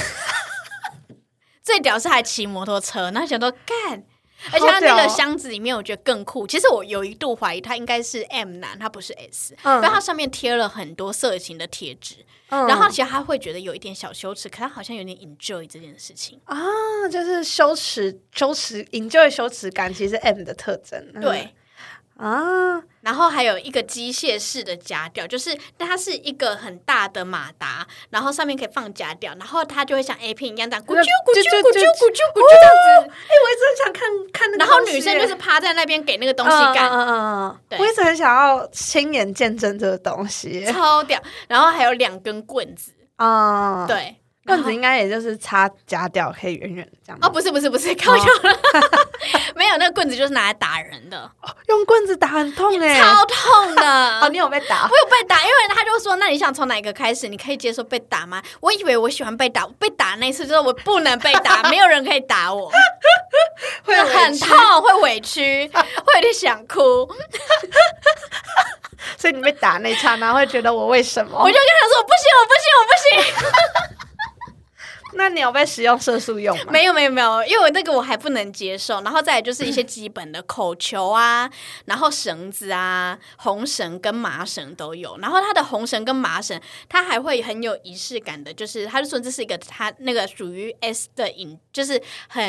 [1.70, 4.04] 最屌是还骑摩托车，那想说干，
[4.52, 6.48] 而且他那个箱子里面，我觉得更酷。
[6.48, 16.58] 其实我有一度怀疑他应该是 M 男，他不是 S，因为他上面贴了很多色情的贴纸，然后其实他会觉得有一点小羞耻，可他好像有点 enjoy 这件事情啊，
[17.12, 21.14] 就是羞耻、羞耻、enjoy 羞耻感，其实 M 的特征。
[21.22, 21.54] 对。
[22.20, 33.10] 啊，然后还有一个机械式的夹吊，就是它是一个很大的马达，然后上面可以放夹吊，然后它就会像 A 片一样这样咕啾咕啾咕啾咕啾咕啾这样子。
[33.10, 34.66] 哎，我一直很想看看那个。
[34.66, 36.90] 然后女生就是趴在那边给那个东西干。
[36.92, 37.60] 嗯嗯嗯。
[37.70, 41.18] 对，我一直很想要亲眼见证这个东西，超屌。
[41.48, 42.92] 然后还有两根棍子。
[43.16, 44.19] 啊，对。
[44.50, 47.20] 棍子应该也就是插夹掉，可以远远的这样。
[47.22, 48.26] 哦，不是不是不是，开玩笑，
[49.56, 51.30] 没有那个棍子就是拿来打人的。
[51.68, 54.20] 用棍子打很痛哎，超痛的。
[54.26, 54.90] 哦，你有被打？
[54.90, 57.28] 我有被打，因为他就说，那你想从哪一个开始？
[57.28, 58.42] 你可以接受被打吗？
[58.60, 62.72] 我以为我喜欢被打，被打那次就是我不能被打， 没有人可以打我，
[63.86, 67.08] 会很痛，会委屈，会有点想哭。
[69.18, 71.38] 所以你被打那刹那会觉得我为什么？
[71.38, 73.99] 我就跟他说，不行，我不行，我不行。
[75.14, 76.66] 那你有被使用色素用吗？
[76.70, 79.02] 没有没有没有，因为我那个我还不能接受。
[79.02, 81.50] 然后再来就是一些基本的口球啊，
[81.86, 85.18] 然后绳子啊，红绳跟麻绳都有。
[85.20, 92.44] 然后它的红绳跟麻绳，它还会很有仪式感的，就是他就说这是一个他那个属于 S 的饮，就是很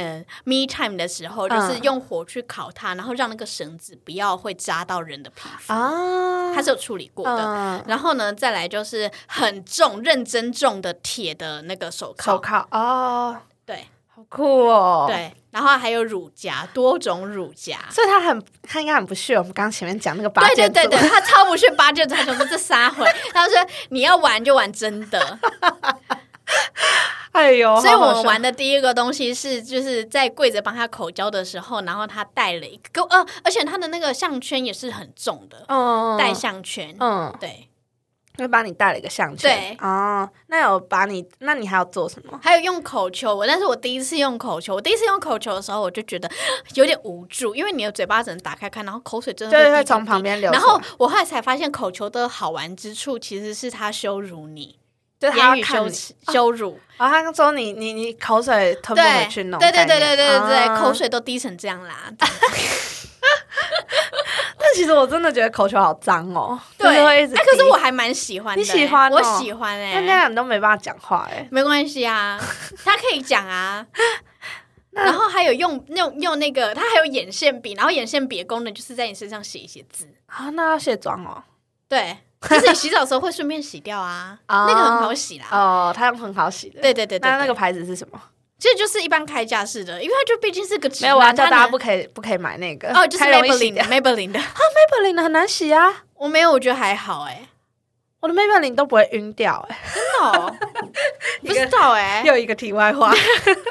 [0.44, 7.85] me time 的时候，就是用火去烤它，然后让那个绳子不要会扎到人的皮肤啊，它是有处理过的。
[7.87, 12.25] 然后呢，再来就是很重、认真重的铁的那个手铐。
[12.25, 15.06] 手铐哦，对，好酷哦。
[15.08, 23.54] 对，然后还有乳夹，多种乳夹，所以他很，他应该很不屑我们刚刚前面讲那个八件对对对对，他超不屑八戒他就说这撒回，他说
[23.90, 25.38] 你要玩就玩真的。
[27.32, 37.69] 哎呦，所以我们玩的第一个东西是，就是在跪着帮他口交的时候，然后他戴了一个，呃，而且他的那个项圈也是很重的，嗯，戴项圈，嗯，对。
[38.40, 42.40] 就帮你戴了一个项圈，对哦，那有把你，那你还要做什么？
[42.42, 46.31] 还有用口球，我但是我第一次用口球，我第一次用口球的时候，我就觉得
[46.74, 50.50] 有点无助，因为你的嘴巴只能打开看，然后口水真的会从旁边流。
[50.53, 54.79] 然后我后来才发现，口球的好玩之处其实是他羞辱你，
[55.18, 56.81] 就言语羞耻、羞辱。
[56.96, 62.11] 然后他说你你你口水吞不回去弄，对对对对对对对，口水都滴成这样啦。
[64.59, 67.35] 但其实我真的觉得口球好脏哦，对，会一直。
[67.35, 69.11] 哎，可是我还蛮喜欢，你喜欢？
[69.11, 72.38] 我喜欢哎，那那样你都没办法讲话哎，没关系啊，
[72.85, 73.87] 他可以讲啊。
[74.92, 80.50] 然后还有用用用那个，他还有眼线笔，然后眼线笔的功能就是在你身上写一些字啊。
[80.50, 81.40] 那要卸妆哦，
[81.88, 85.46] 对，就是你洗澡的时候会顺便洗掉啊， 那个很好洗啦。
[85.52, 87.20] 哦，它很好洗的，对对对。
[87.20, 88.20] 那那个牌子是什么？
[88.61, 94.38] 其实就是一般开架式的，因为它就毕竟是个没有啊，叫大家不可以不可以买那个哦，就是 Maybelline 的 Maybelline 的。
[94.38, 96.03] 啊，Maybelline 的很难洗啊。
[96.14, 97.49] 我没有，我觉得还好哎，
[98.20, 100.57] 我的 Maybelline 都不会晕掉哎，真的哦？
[101.40, 102.23] 不知道哎。
[102.27, 103.14] 又一个题外话，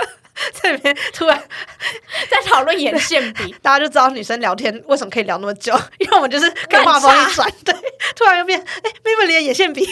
[0.60, 1.40] 这边突然
[2.32, 7.76] 在讨论眼线笔，大家就知道女生聊天为什么可以聊那么久，因为我们就是跟话锋一转，对，
[8.16, 9.88] 突然又变哎 Maybelline 眼线笔，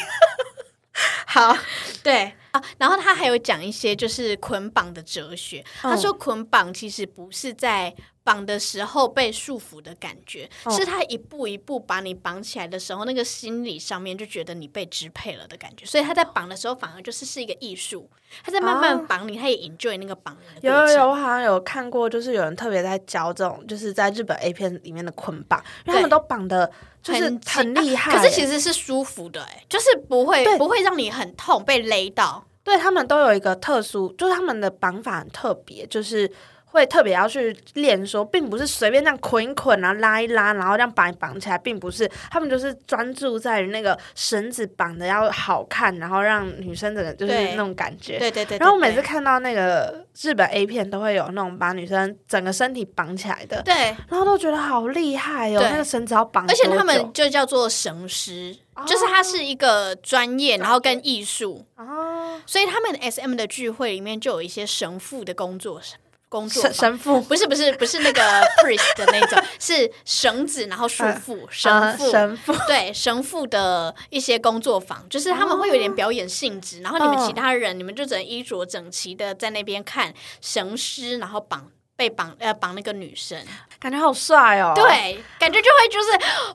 [1.28, 1.56] 好，
[2.04, 2.62] 对啊。
[2.78, 5.64] 然后他还有讲一些就是捆绑的哲学。
[5.82, 7.94] 他说捆绑其实不是在
[8.28, 15.86] 绑的时候被束缚的感觉，是他一步一步把你绑起来的时候，那个心理上面就觉得你被支配了的感觉。
[15.86, 18.10] 所以他在绑的时候反而就是是一个艺术，
[18.44, 20.62] 他在慢慢绑你，他也 enjoy 那个绑人。
[20.62, 26.70] 有有有，我好像有看过，就是有人特别在教这种，就是在日本 A 片里面的捆绑，因为他们都绑的
[27.02, 32.44] 就是很厉害，可是其实是舒服的，哎，就是不会不会让你很痛被勒到。
[32.64, 36.30] 对他们都有一个特殊，就是他们的绑法很特别，就是
[36.70, 48.20] 会特别要去练，说并不是随便这样捆一捆，然后拉一拉，然后这样绑绑起来，并不是，他们就是专注在于那个绳子绑的要好看，然后让女生整的就是那种感觉。
[48.20, 48.58] 对对对。
[48.58, 58.56] 然后我每次看到那个日本 A 片，都会有那种把女生整个身体绑起来的，对，然后都觉得好厉害哦，那个绳子要绑，而且他们就叫做绳师。
[58.86, 65.82] 就是它是一个专业，然后跟艺术哦，所以他们 S M 的聚会里面就有一些神父的工作
[66.30, 68.22] 工作神父不是不是不是那个
[68.64, 81.68] priest 的那种，是绳子然后束缚神父神父对神父的一些工作坊，就是他们会有点表演性质，然后你们其他人你们就只能衣着整齐的在那边看神师，然后绑。
[81.98, 83.44] 被绑呃绑那个女生，
[83.80, 84.72] 感觉好帅哦。
[84.76, 86.10] 对，感觉就会就是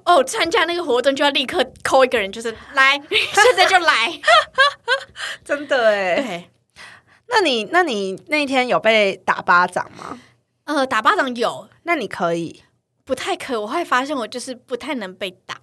[0.04, 4.20] 哦，参加那个活动就要立刻扣一个人，就是来， 现在就来，
[5.44, 6.14] 真的哎。
[6.14, 6.50] 对，
[7.32, 10.20] 那你那你那一天有被打巴掌吗？
[10.64, 12.62] 呃，打巴掌有，那你可以？
[13.04, 15.56] 不太可，我会发现我就是不太能被打。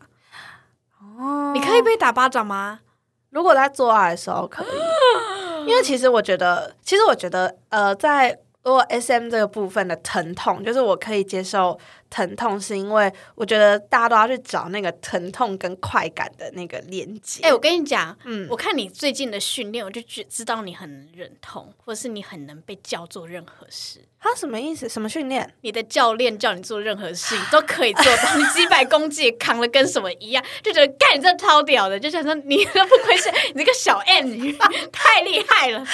[0.99, 2.82] 哦，你可以被打巴掌吗？
[3.29, 4.67] 如果在做爱的时候可以，
[5.69, 8.39] 因为其实我觉得，其实我觉得，呃，在。
[8.62, 11.79] 如果 S M 这个部分的疼痛，就是我可以接受
[12.10, 17.41] 疼痛，是因为我觉得大家都要去找那个疼痛跟快感的那个连接。
[17.43, 24.02] 哎，我跟你讲，嗯，我看你最近的训练，我就觉知道你很忍痛，或者是你很能被叫做任何事。
[24.22, 24.89] 他什么意思？
[24.89, 25.50] 什么训练？
[25.62, 34.52] 你的教练叫你做任何事情 都可以做到，你几百公斤扛了跟什么一样，就觉得干你这超屌的，就想说你都不愧是你这个小 M 女，
[34.91, 35.86] 太厉害了。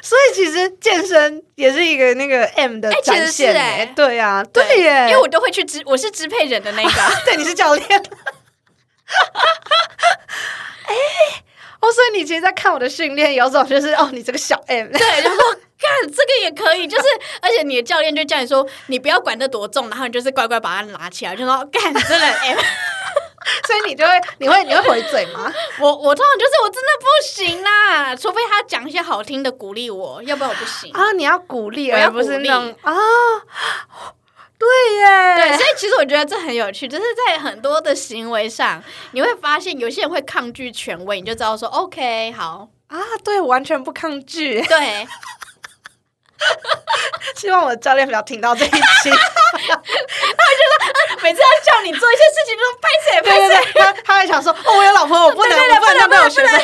[0.00, 6.90] 所以其实健身也是一个那个 M 的展现，哎，对呀，对耶，因为我都会去支，我是支配人的那个，
[7.24, 7.86] 对，你是教练。
[10.86, 10.94] 哎，
[11.80, 15.38] 哦，所以你其实，在看我的训练，有种就是哦，你这个小 M，对，然后。
[15.76, 17.04] 干这个也可以，就是
[17.42, 22.58] 而且你的教练就叫你说，你不要管得多重，然后你就是乖乖把它拿起来，就说干真的 M。
[23.66, 25.52] 所以你就会，你会，你会回嘴吗？
[25.80, 31.12] 我我通常就是我真的不行啦，除非他讲一些好听的鼓励我，要不然我不行啊。
[31.12, 32.94] 你要鼓励，而不是那种啊。
[34.64, 42.68] 对耶，对，所以其实我觉得这很有趣，就是在很多的行为上，你会发现有些人会抗拒权威，你就知道说 OK 好。
[42.88, 45.06] 啊，对，完全不抗拒，对。
[47.36, 48.76] 希望我的教练不要听到这一期，
[49.10, 49.16] 他
[49.56, 49.72] 会觉
[50.70, 56.60] 得每次要叫你做一些事情，都拍谁拍谁，他他会想说，哦，我有老婆，我不能，我不能，不能学生。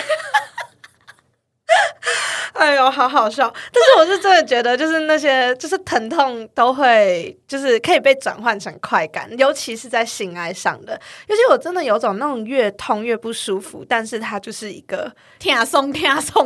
[2.60, 3.50] 哎呦，好好笑！
[3.72, 10.92] 但是我是真的觉得，就是那些就是疼痛都会，就是可以被转换成快感，尤其是在性爱上的。
[11.26, 16.44] 尤其我真的有种那种越痛越不舒服，但是它就是一个天啊松天啊松，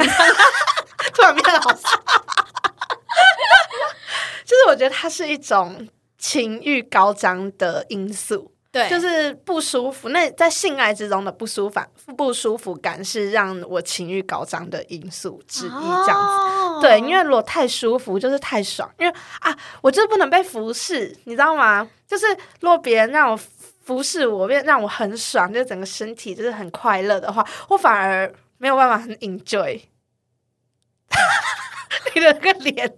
[1.12, 1.89] 突然变得好笑。
[4.45, 8.54] 就是我觉得它是一种情欲高涨的因素。
[8.75, 10.09] 对，就是不舒服。
[10.09, 11.81] 那在性爱之中的不舒服、
[12.16, 15.70] 不舒服感是让我情欲高涨的因素之一。
[15.70, 16.18] 这样
[16.75, 18.93] 子，对，因为如果太舒服，就是太爽。
[18.99, 21.89] 因为啊，我就是不能被服侍，你知道吗？
[22.09, 22.27] 就是
[22.59, 23.39] 如果别人让我
[23.85, 29.81] 服侍我，变让我很爽，就整个身体就是很快乐的话，我反而没有办法很 enjoy。
[32.15, 32.93] 你的个脸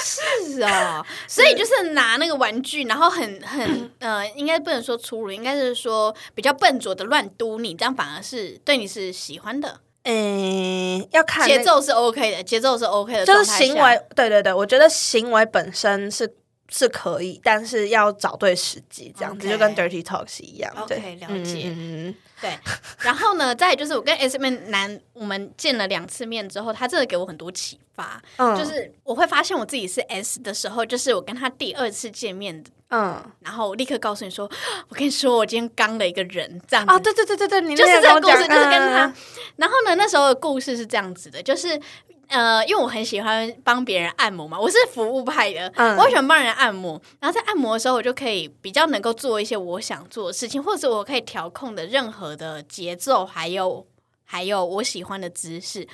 [0.00, 9.80] 是啊，所以就是拿那个玩具，然后很很呃，应该不能说粗鲁，应该是说比较笨拙的乱嘟你，这样反而是对你是喜欢的。
[10.04, 16.30] 嗯，要看节奏是 OK 的，节奏是 OK 的，就是行为，对对对，我觉得行为本身是
[16.68, 20.72] 是可以，但是要找对时机，这样子就跟 Dirty Talks 一样。
[20.76, 21.64] OK，了解。
[21.66, 22.58] 嗯对，
[22.98, 28.20] 然后呢，再就是我跟 S M 男我们见了两次面之后，他真的给我很多启发。
[28.36, 32.62] 嗯，就是我会发现我自己是 S 的时候，就是我跟他第二次见面。
[32.90, 34.50] 嗯，然后我立刻告诉你说，
[34.88, 36.92] 我跟你说，我今天刚了一个人，这样子。
[36.92, 39.14] 啊，对对对对对，你就是这个故事，就是跟他。
[39.56, 41.80] 然后呢，那时候的故事是这样子的，就是。
[42.28, 47.00] 呃，因为我很喜欢帮别人按摩嘛，我是服务派的，我喜欢帮人按摩。
[47.20, 53.86] 然后在按摩的时候，我就可以比较能够做一些我想做的事情，或者我可以调控的任何的节奏，还有。
[54.26, 55.86] 还有我喜欢的姿势，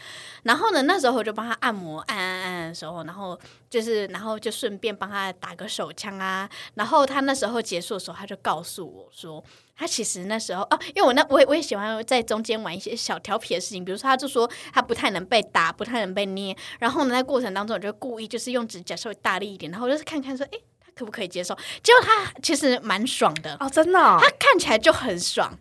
[0.45, 6.49] 然后呢，那时候我就帮他按摩，按按按的时候，然后就是，然后就顺便帮他打个手枪啊。
[6.75, 9.43] 然后他那时候结束的时候，他就告诉我说，
[9.81, 16.55] 他其实那时候哦，因为我那我也我也喜欢在中间玩一些小调皮的事情，比如说他就说他不太能被打，不太能被捏。
[16.79, 21.57] 然后呢，在过程当中，我就故意就是用指甲稍微大力一点，然后就是看看说，哎，他可不可以接受？
[21.83, 25.59] 结果他其实蛮爽的哦，真的，他看起来就很爽。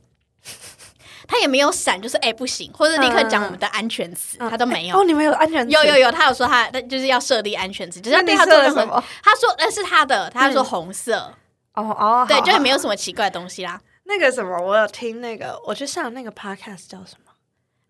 [1.26, 4.98] 他也没有闪，就是哎不行，或者立刻讲我们的安全词，他都没有。
[4.98, 5.72] 哦，你们有安全词？
[5.72, 9.02] 有有有，他有说他，他就是要设立安全词，就是对他做什么？
[9.24, 11.34] 他说那是他的，他说红色。
[11.76, 13.80] 哦哦，对，就没有什么奇怪的东西啦。
[14.10, 17.32] 那个什么，我有听那个，我去上那个 podcast 叫什么？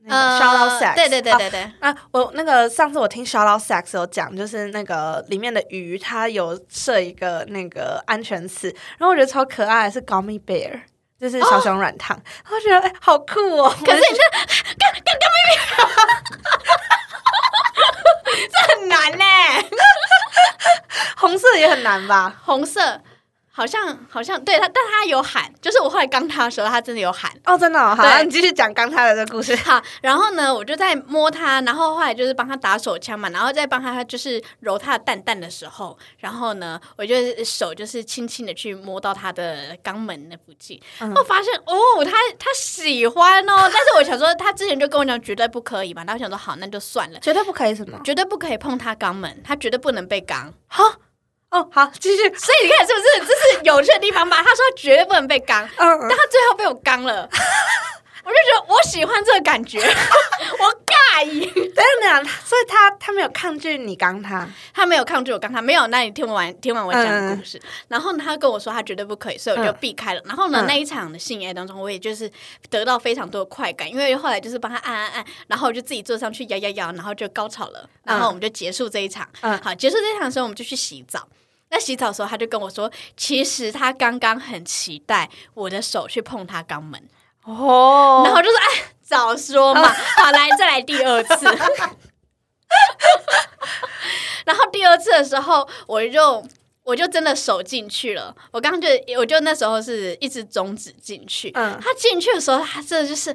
[0.03, 0.95] 那个，Shout Out Sex。
[0.95, 1.71] 对对对对对。
[1.79, 8.67] 啊，我那个上次我听 Shout Out Sex 有讲，就是那个里面的鱼，它有设一个那个安全词，
[8.97, 10.81] 然后我觉得超可爱，是 Gummy Bear。
[11.19, 12.17] 就是小熊软糖，
[12.49, 13.69] 我觉得哎，好酷哦！
[13.69, 14.01] 可是
[14.77, 15.51] 干干干咪咪，
[18.49, 19.25] 这很难呢。
[21.17, 22.33] 红色也很难吧？
[22.45, 23.01] 红色。
[23.59, 29.53] 好像好像对他，但他有喊，就是我后来刚他的时候，他真的有喊哦，真的好，你继续讲刚他的这个故事。
[29.57, 47.99] 好，然后呢，我就在摸他，然后后来就是帮他打手枪嘛，然后再帮他就是揉他的蛋蛋的时候，然后呢，我就手就是轻轻的去摸到他的肛门那附近，我发现哦，他他喜欢哦，但是我想说，他之前就跟我讲绝对不可以嘛，然后想说好，那就算了，绝对不可以什么？
[48.05, 50.53] 绝对不可以碰他肛门，他绝对不能被肛。
[50.67, 50.85] 好。
[51.51, 52.21] 哦，好，继续。
[52.35, 54.37] 所以你看，是不是这是有趣的地方吧？
[54.37, 57.27] 他说他绝对不能被刚， 但他最后被我刚了。
[58.21, 61.47] 我就觉得我喜欢这个感觉， 我尬意。
[61.47, 65.87] 等等，所以他他没有抗拒你刚他，他没有抗拒我刚他，没有。
[65.87, 70.21] 那你听完听完我讲的故事，然后他跟我说他绝对不可以，所以我就避开了。
[70.25, 72.31] 然后呢，那一场的性爱当中，我也就是
[72.69, 77.89] 得到非常多的快感，因为后来就是帮他按按按，然后我就自己坐上去摇摇摇，然后就高潮了。
[78.03, 79.27] 然后我们就结束这一场。
[79.41, 81.27] 嗯，好，结束这一场的时候，我们就去洗澡。
[81.69, 87.07] 在洗澡的时候，他就跟我说：“其实他刚刚很期待我的手去碰他肛门
[87.43, 89.87] 哦。”然后就说：“哎，早说嘛！
[89.87, 91.45] 好，来再来第二次。
[94.45, 96.43] ”然后第二次的时候，我就
[96.83, 98.35] 我就真的手进去了。
[98.51, 101.51] 我刚刚就我就那时候是一直中指进去。
[101.53, 103.31] 嗯，他进去的时候，他真的就是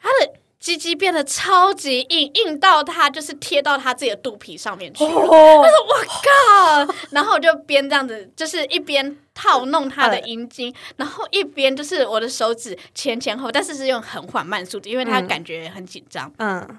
[0.00, 5.10] 他的鸡鸡变得超级硬，硬到他就是贴到他自己的肚皮上面去了。
[5.10, 16.32] 他说：“我靠！”然后我就边这样子，就是一边套弄他的阴茎，然后一边就是我的手指前前后，但是是用很缓慢速度，因为他感觉很紧张。
[16.38, 16.78] 嗯。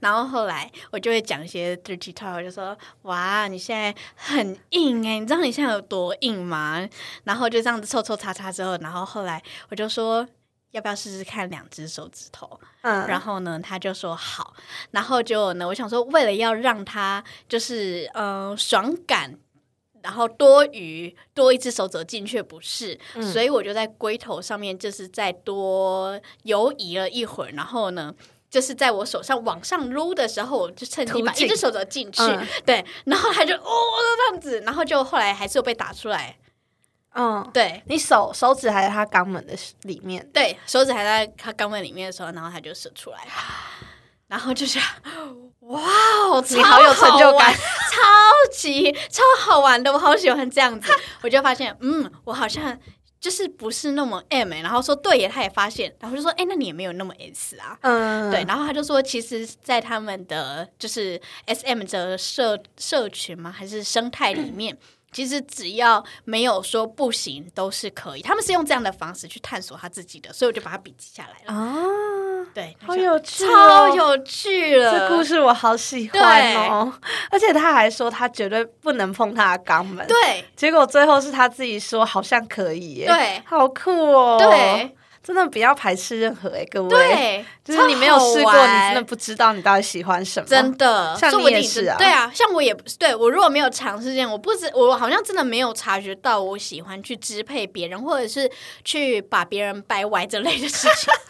[0.00, 6.86] 然后后来我就会讲一些 dirty talk，就说：“哇，你现在很硬哎，你知道你现在有多硬吗？”
[7.24, 10.28] 然后就这样子抽抽擦擦之后，然后后来我就说。
[10.72, 12.60] 要不要试试看两只手指头？
[12.82, 14.54] 嗯，然后呢，他就说好。
[14.92, 19.36] 然后就呢，我想说，为了要让他就是嗯爽感，
[20.02, 22.98] 然后多余多一只手指进去不是，
[23.32, 27.50] 所以我就在龟头上面就是再多游移了一会儿。
[27.50, 28.14] 然后呢，
[28.48, 32.22] 就是在我手上往上撸的时候，我就趁机把一只手指进去。
[32.64, 33.70] 对，然后他就哦
[34.16, 36.36] 这样子，然后就后来还是有被打出来。
[37.14, 43.18] 嗯，对你手手指还在他肛门的里面，对，手指还在他肛门里面的时候，然后他就射出来，
[44.28, 44.78] 然后就是
[45.60, 50.92] 哇哦，你好有成就感，超级超好玩的，我好喜欢这样子。
[51.22, 52.78] 我就发现，嗯，我好像
[53.20, 64.78] 就是不是那么 M，然后说对耶，他也发现，然后就说，哎，那你也没有那么 S 啊，嗯，对，然后他就说，其实，在他们的就是 SM 的社社群嘛，还是生态里面。
[65.12, 68.22] 其实只要没有说不行，都是可以。
[68.22, 71.60] 他们是用这样的方式去探索他自己的，所以我就把它笔记下来了。
[71.60, 71.76] 啊，
[72.54, 75.08] 对，好有趣，超有趣了！
[75.08, 76.92] 这故事我好喜欢哦。
[77.30, 80.06] 而且他还说他绝对不能碰他的肛门。
[80.06, 83.06] 对，结果最后是他自己说好像可以耶。
[83.06, 84.38] 对，好酷哦。
[84.38, 84.96] 对。
[85.22, 90.46] 真的不要排斥任何哎，各位，对，就是你没有试过，你真的不知道你到底喜欢什么。
[90.48, 98.50] 真的，像你也是啊，对啊，像我也不是，对我如果没有尝试这样，我不知我好像真的没有察觉到我喜欢去支配别人，或者是
[98.84, 101.12] 去把别人掰歪这类的事情。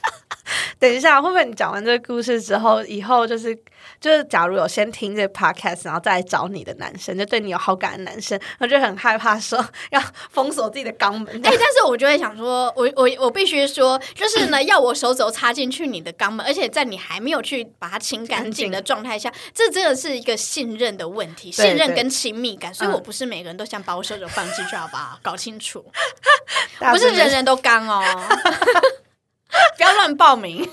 [0.80, 3.54] 等一下，会不会你讲完这个故事之后，以后就是
[4.00, 11.26] 就是，假如有先听这个 podcast，然后再来找你的男生，就对你有好感的男生，我就很害怕说要封锁自己的肛门。
[11.44, 22.72] 哎，但是我就会想说，我我我必须说，就是呢，要我手肘插进去你的肛门，而且在你还没有去把它清干净的状态下，这真的是一个信任的问题，信任跟亲密感。
[22.72, 25.18] 所以我不是每个人都想把我手肘放进去，好不好？
[25.22, 25.84] 搞清楚，
[26.90, 28.02] 不是人人都刚哦。
[29.76, 30.68] 不要乱报名！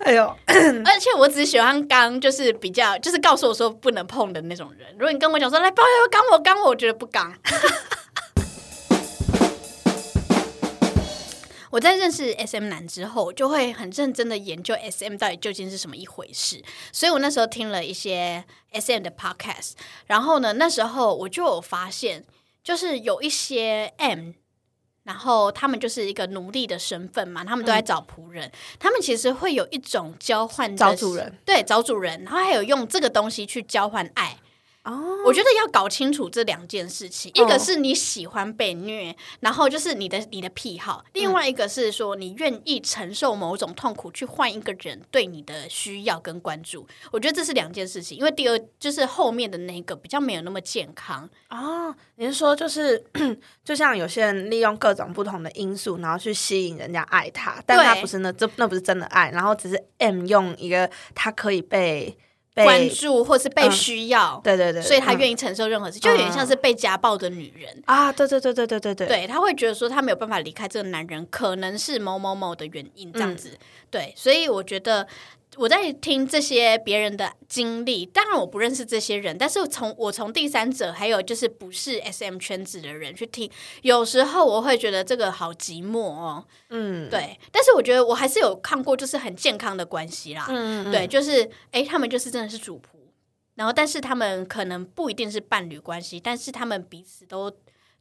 [0.00, 0.24] 哎呦，
[0.84, 4.88] 而且我只喜欢刚，就是比较，就是告诉我说不能碰的那种人。
[4.92, 7.34] 如果你跟我讲说来，不要刚我刚我，我觉得不刚。
[11.70, 16.62] 我在认识 S M 男之后，就会很认真的研究 S M 到底究竟是什么一回事。
[16.92, 19.72] 所以我那时候听了一些 S M 的 podcast，
[20.06, 22.24] 然后呢，那时候我就有发现，
[22.62, 24.32] 就是有一些 M。
[25.06, 28.50] 然后他们就是一个奴隶的身份嘛，他们都在找仆人。
[28.80, 34.36] 他们其实会有一种交换找主人，对，找主人，然后还有用这个东西去交换爱。
[34.86, 46.86] 哦，我觉得要搞清楚这两件事情，一个是你喜欢被虐，然后就是你的你的癖好；另外一个是说你愿意承受某种痛苦去换一个人对你的需要跟关注。
[47.10, 51.92] 我觉得这是两件事情，因为第二就是后面的那个比较没有那么健康哦。
[52.14, 53.04] 你是说就是
[53.64, 62.16] 就像有些人利用各种不同的因素，然后去吸引人家爱他，但他不是那这那不是真的爱，然后只是 M 用一个他可以被。
[62.64, 68.10] 关注或是被需要，对对对，所以他愿意承受任何事，就有点像是被家暴的女人啊！
[68.10, 73.58] 对对对对对对对，对他会觉得说他没有办法离开这个男人，可能是某某某的原因这样子。
[73.90, 75.06] 对，所以我觉得。
[75.56, 83.50] 我在听这些别人的经历，当然我不认识这些人，但是从我从第三者，还有就是不是 S M 圈子的人去听，
[83.82, 86.44] 有时候我会觉得这个好寂寞哦。
[86.70, 87.38] 嗯，对。
[87.50, 90.46] 但是我觉得我还是有看过，就是很健康的关系啦。
[90.48, 90.92] 嗯嗯。
[90.92, 92.98] 对，就是哎，他们就是真的是主仆，
[93.54, 97.50] 然后但是他们可能不一定是伴侣关系，但是他们彼此都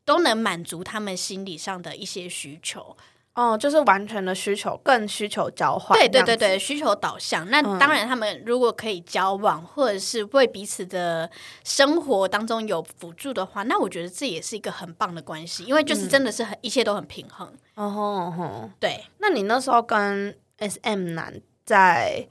[0.04, 2.96] 都能满足他们心理上的一些需求。
[3.36, 6.00] 哦，就是完全的需求，更需求交换。
[6.00, 7.46] 对对对对，需求导向。
[7.50, 11.30] 那当然，他们如果可以交往，或者是为彼此的
[11.64, 17.46] 生活当中有辅助的话，那我觉得这也是一个很棒的关系，因为就是真的是很一切都很平衡。
[17.76, 19.04] 哦吼，对。
[19.18, 22.26] 那你那时候跟 S M 男在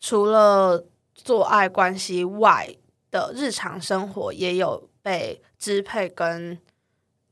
[0.00, 0.84] 除了
[1.14, 2.68] 做爱关系外
[3.12, 6.58] 的日常生活，也有被支配跟。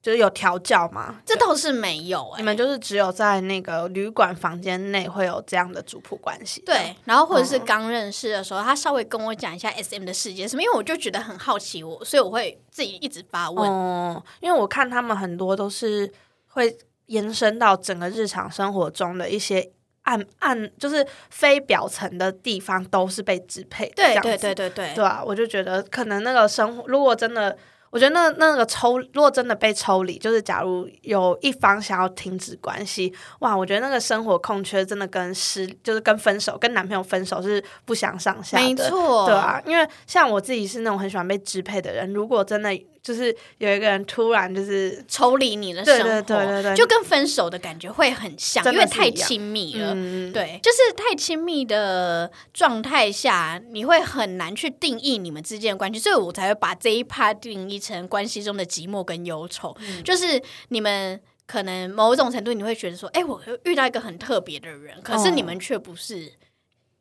[0.07, 1.21] 就是有调教吗？
[1.27, 6.63] 这倒是没有，你们就是只有在那个旅馆房间内会有这样的主仆关系。
[6.65, 13.69] 对，然后或者是刚认识的时候，他稍微跟我讲一下 S M 的世界什么，因为我就觉得很好奇，我所以我会自己一直发问。
[13.69, 16.09] 哦，因为我看他们很多都是
[16.51, 23.89] 会延伸到整个日常生活中的一些暗暗就是非表层的地方都是被支配。
[23.97, 27.59] 对对对对对，对啊，我就觉得可能那个生活，如果真的。
[27.97, 42.79] 我觉得那那个抽，如果真的被抽离，就是假如有一方想要停止关系，哇，我觉得那个生活空缺真的跟失，就是跟分手，跟男朋友分手是不相上下的，没错，对啊，因为像我自己是那种很喜欢被支配的人，如果真的。
[43.07, 49.95] 就是有一个人突然就是抽离你的生活，对对对对就跟分手的感觉会很像，因为太亲密了。
[50.33, 59.77] 对，就是太亲密的状态下，你会很难去定义你们之间的关系，所以我才会把这一 part 定义成关系中的寂寞跟忧愁。
[60.05, 66.33] 就是你们可能某种程度你会觉得说，哎，我遇到一个很特别的人，可是你们却不是。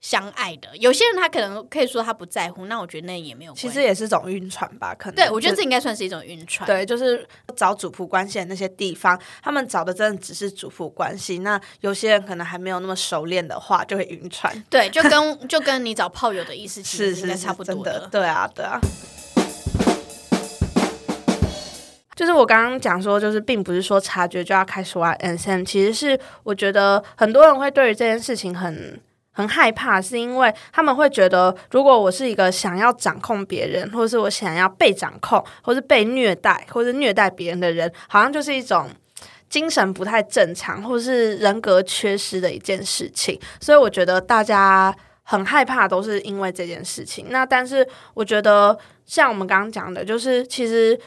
[0.06, 3.53] 相爱的有些人，他可能可以说他不在乎，那我觉得那也没有。
[3.53, 5.16] 其实也是种晕船吧，可能。
[5.16, 6.68] 对，我觉得这应该算是一种晕船。
[6.68, 11.39] 对，就是找主仆关系的那些地方，他们找的真的只是主仆关系。
[11.39, 14.64] 那有些人可能还没有那么熟练的话，就会晕船。
[14.70, 18.08] 对，就跟 就跟你找炮友的意思其实应该差不多的。
[18.12, 18.80] 对啊，对啊。
[22.16, 29.01] 就是我刚刚讲说，就是并不是说察觉就要开始玩 SM，其实是我觉得很多人会对于这件事情很。
[29.36, 38.88] 很害怕，是因为他们会觉得，如果我是一个想要掌控别人，或者是我想要被掌控，或是被虐待，或是虐待别人的人，好像就是一种
[39.49, 43.38] 精神不太正常，或是人格缺失的一件事情。
[43.59, 47.25] 所以我觉得大家很害怕，都是因为这件事情。
[47.27, 50.97] 那但是我觉得，像我们刚刚讲的，就是其实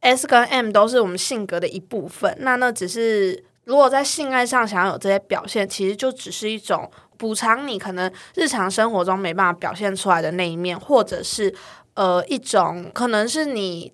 [0.00, 2.36] S 跟 M 都是我们性格的一部分。
[2.40, 6.90] 那那只是如果在性爱上想要有这些表现，其实就只是一种。
[7.20, 11.54] 补偿你可能日常生活中没办法表现出来的那一面，或者是
[11.92, 13.92] 呃一种可能是你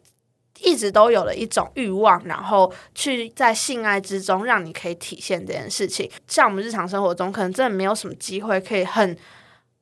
[0.60, 6.08] 一直都有的一种欲望，然后去在性爱之中让你可以体现这件事情。
[6.28, 9.18] 像我们日常生活中可能真的没有什么机会可以很。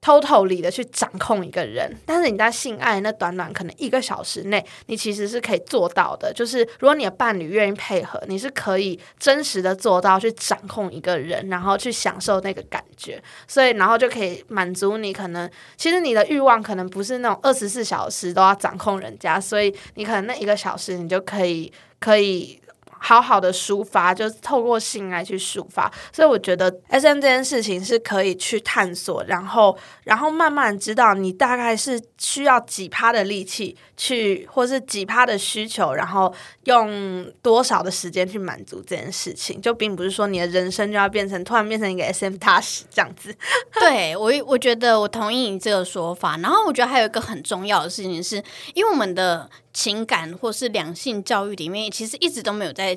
[0.05, 6.31] 偷偷里的去掌控一个人，但是你在性爱那短短可能一个小时内，你其实是可以做到的。
[6.31, 13.19] 就是如果你的伴侣愿意配合，你是可以真实的做到去掌控一个人，然后去享受那个感觉。
[13.49, 22.61] 所以，然后就可以满足你可能其实你的欲望可能不是那种二十四小时都要掌控人家，所以你可能那一个小时你就可以可以。
[23.07, 36.33] 好好的抒发，就透过性来去抒发，所以我觉得 S M 这件事情是可以去探索，然后，然后慢慢知道你大概是需要几趴的力气去，或是几趴的需求，然后
[36.65, 43.35] 用多少的时间去满足这件事情，就并不是说你的人生就要变成突然变成一个 S M 大使这样子。
[43.81, 46.37] 对我，我觉得我同意你这个说法。
[46.39, 48.43] 然后我觉得还有一个很重要的事情是，
[48.75, 49.51] 因为我们的。
[49.75, 52.97] 情感或是两性教育里面，其实一直都没有在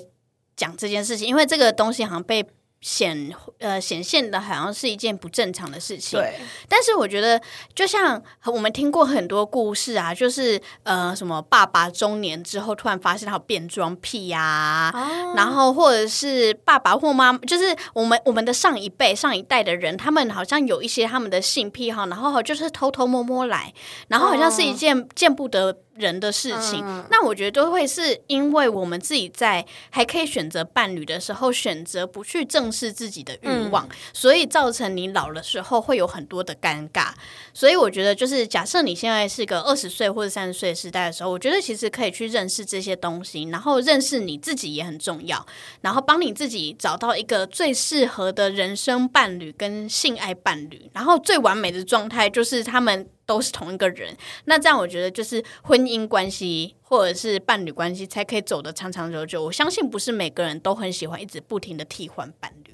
[0.55, 2.45] 讲这件事情，因为这个东西好像被。
[2.82, 6.36] 显呃显现的好像是一件不正常的事情，对。
[6.69, 7.41] 但是我觉得，
[7.73, 14.93] 就像我们听过很多故事啊，就是呃什么爸爸中年之后突然发现他有变装癖呀，
[15.36, 23.73] 然后或者是爸爸或妈，就是我们我们的上一辈上一代的人，他们好像有一些他们的性癖好，然后就是偷偷摸摸来，
[24.07, 26.85] 然后好像是一件见不得人的事情。
[27.09, 32.67] 那我觉得都会是因为我们自己在还可以选择伴侣的时候，选择不去正。
[32.77, 37.11] 视自己的欲望，所以造成你老的时候会有很多的尴尬。
[37.53, 45.43] 所以我觉得，就是假设你现在是个二十岁或者三十岁时代的时候，我觉得其实可以去认识这些东西，然后认识你自己也很重要，
[45.81, 54.17] 然后帮你自己找到一个最适合的人生伴侣跟性爱伴侣，然后最完美的状态就是他们都是同一个人。
[54.45, 56.73] 那这样我觉得就是婚姻关系。
[56.89, 59.43] 或者是伴侣关系才可以走得长长久久。
[59.43, 62.73] 我相信不是每个人都很喜欢一直不停的替换伴侣。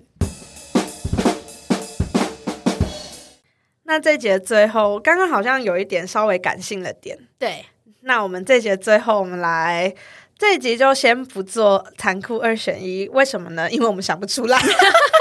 [3.85, 7.17] 那这节最后，刚刚好像有一点稍微感性了点。
[7.39, 7.65] 对，
[8.01, 9.91] 那我们这节最后，我们来
[10.37, 13.09] 这一集就先不做残酷二选一。
[13.09, 13.67] 为什么呢？
[13.71, 14.59] 因为我们想不出来，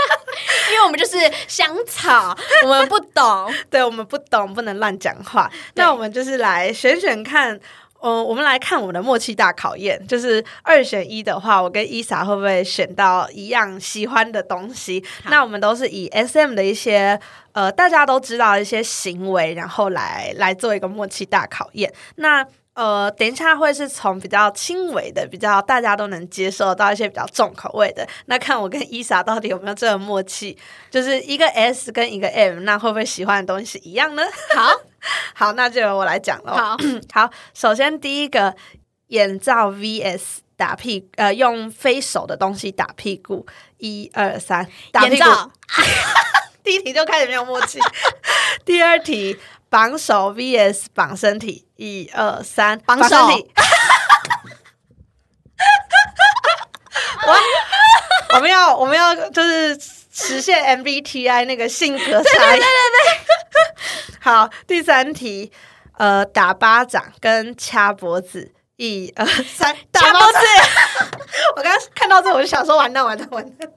[0.72, 1.16] 因为我们就是
[1.47, 3.53] 香草，我们不懂。
[3.70, 5.51] 对，我们不懂，不能乱讲话。
[5.74, 7.59] 那我们就是来选选看。
[8.05, 15.05] 嗯，我们来看我们的默契大考验，就是二选一的话，我跟伊莎会不会选到一样喜欢的东西？
[15.26, 17.20] 那我们都是以 S M 的一些
[17.53, 21.95] 呃大家都知道的一些行为，然后来来做一个默契大考验。
[22.16, 22.45] 那
[22.75, 28.07] 呃，等一下会是从比较轻微的、比较大家都能接受到一些比较重口味的。
[28.27, 30.57] 那看我跟伊莎到底有没有这个默契，
[30.91, 34.23] 就是一个 S 跟一个 M，那会不会喜欢的东西一样呢？
[34.55, 34.81] 好。
[35.35, 36.57] 好，那就由我来讲了。
[36.57, 36.77] 好，
[37.12, 38.55] 好，首先第一个
[39.09, 43.45] 眼罩 VS 打屁，呃，用非手的东西打屁股。
[43.79, 45.25] 一二三，打屁股。
[46.62, 47.81] 第一题就开始没有默契。
[48.64, 49.37] 第二题，
[49.73, 53.16] 绑手 vs 绑身体，一二三，绑手。
[57.27, 57.33] 我
[58.35, 59.75] 我们要我们要就是
[60.12, 62.59] 实现 MBTI 那个性格差异。
[62.59, 63.01] 对对对
[63.51, 63.64] 对。
[64.20, 65.51] 好，第三题，
[65.97, 68.53] 呃，打巴掌跟掐脖子。
[68.77, 70.39] 一二 三，掐脖子！
[71.57, 73.68] 我刚刚看到这，我就想说完蛋完蛋完蛋。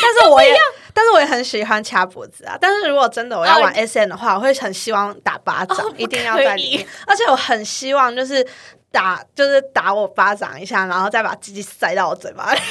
[0.00, 0.54] 但是我也，
[0.92, 2.56] 但是我也很喜欢掐脖子啊。
[2.60, 6.86] 但是如果真的我要玩 S N 的话，我会很希望打巴掌，一定要在里面。
[7.06, 8.46] 而且我很希望就是
[8.90, 12.58] 打，就是打我巴掌一下，然后再把鸡鸡塞到我嘴巴里。
[12.58, 12.62] 哦，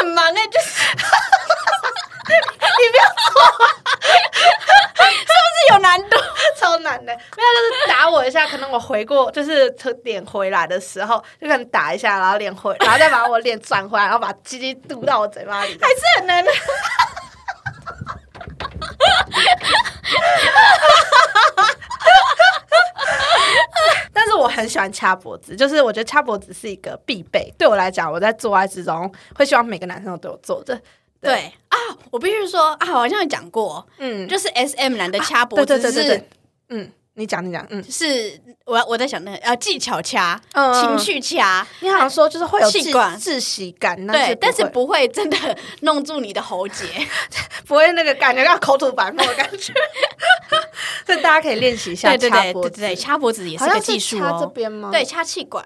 [0.00, 0.80] 那很忙哎，就是。
[2.30, 3.42] 你不要说，
[4.96, 6.16] 是不是有难度？
[6.56, 9.74] 超难的，没有就是打我一下，可能我回过，就是
[10.04, 16.50] 脸回来的时候，就可能打一下，然后脸回， 然后再把我脸转回来，然后把鸡鸡嘟到我嘴巴里，还是很难的。
[24.12, 27.52] 但是我很喜欢掐脖子，就是我觉得掐脖子是一个必备。
[27.58, 30.78] 对我来讲，我在做爱之中会希望每个男生都对我做着。
[31.20, 31.52] 对。
[31.68, 31.76] 啊，
[32.10, 36.26] 我必须说啊，好像有讲过，嗯，就是 S M 男的掐脖子是，
[36.68, 45.36] 嗯，你讲你讲，嗯，是我我在想那个呃技巧掐，情绪掐，你好像说就是会有气管窒息感，对，但是不会真的
[45.82, 46.84] 弄住你的喉结，
[47.66, 49.72] 不会那个感觉像口吐白沫的感觉，
[51.06, 54.90] 所以大家可以练习一下掐脖子，对，掐脖子也是个技术哦，这边吗？
[54.90, 55.64] 对，掐气管，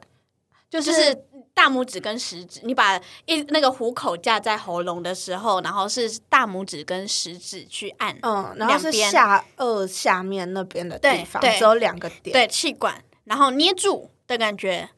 [0.68, 1.24] 就是。
[1.54, 14.90] 大拇指跟食指，你把一那个虎口架在喉咙的时候，然后是大拇指跟食指去按，嗯，然后是下颚下面那边的地方，只有两个点，对，气管，然后捏住的感觉，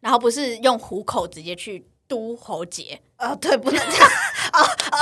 [0.00, 3.80] 然后不是用虎口直接去嘟喉结，啊，对，不能。
[3.88, 4.10] 这 样，
[4.52, 4.98] 啊啊，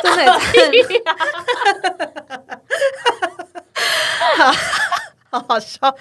[0.02, 0.32] 真的，
[4.38, 4.52] 好
[5.30, 5.94] 好好笑。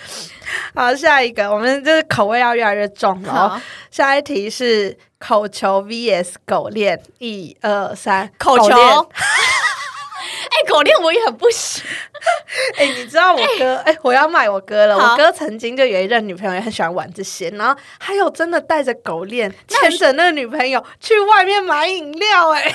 [0.76, 3.61] 好，下一个，我们就是口味要越来越重了。
[3.91, 8.76] 下一题是口球 vs 狗链，一二三，口球。
[10.53, 11.84] 哎，狗链我也很不行。
[12.78, 13.76] 哎，你知道我哥？
[13.86, 14.97] 哎，我要卖我哥了。
[14.97, 22.49] 我哥曾经就有一任女朋友，也很喜欢玩这些，然后还有真的带着狗链牵着那个女朋友去外面买饮料。
[22.51, 22.63] 哎，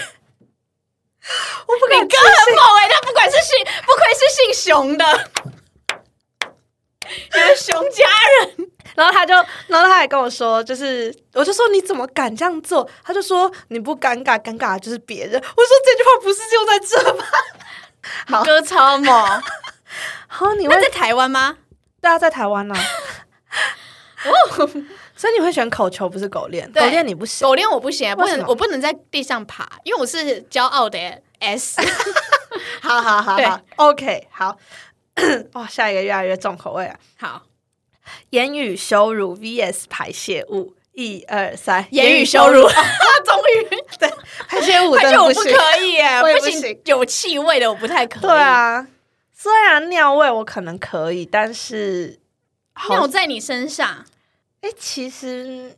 [1.66, 5.04] 我不敢，哥很猛哎，他不管是姓，不愧是姓熊的。
[7.08, 8.04] 你 们熊家
[8.40, 9.34] 人，然后他就，
[9.66, 12.88] 然后他还跟我说，就是，我就说你怎么敢这样做？
[13.04, 15.34] 他就说你不尴尬，尴尬的就是别人。
[15.34, 17.24] 我说这句话不是就在这吗？
[18.38, 19.42] 好，哥超猛。
[20.28, 21.56] 好，你会在台湾吗？
[22.00, 22.74] 对啊，在台湾呢。
[24.24, 24.68] 哦，
[25.16, 26.70] 所以你会选口球，不是狗链？
[26.72, 30.98] 狗链你不行，狗链我不行，不能，我不能在地上爬，因为我是骄傲的
[31.40, 31.80] S。
[32.80, 34.56] 好好好好，OK，好。
[35.54, 36.98] 哇，下一个越来越重口味啊！
[37.18, 37.42] 好，
[38.30, 42.62] 言语羞辱 VS 排泄物，一二三，言语羞辱，
[43.24, 43.78] 终于。
[43.98, 44.08] 对
[44.46, 48.22] 排泄物，排泄物 不可以耶，不行，有气味的我不太可以。
[48.22, 48.86] 对啊，
[49.32, 52.20] 虽然尿味我可能可以，但是
[52.88, 54.04] 尿在你身上，
[54.60, 55.76] 哎，其实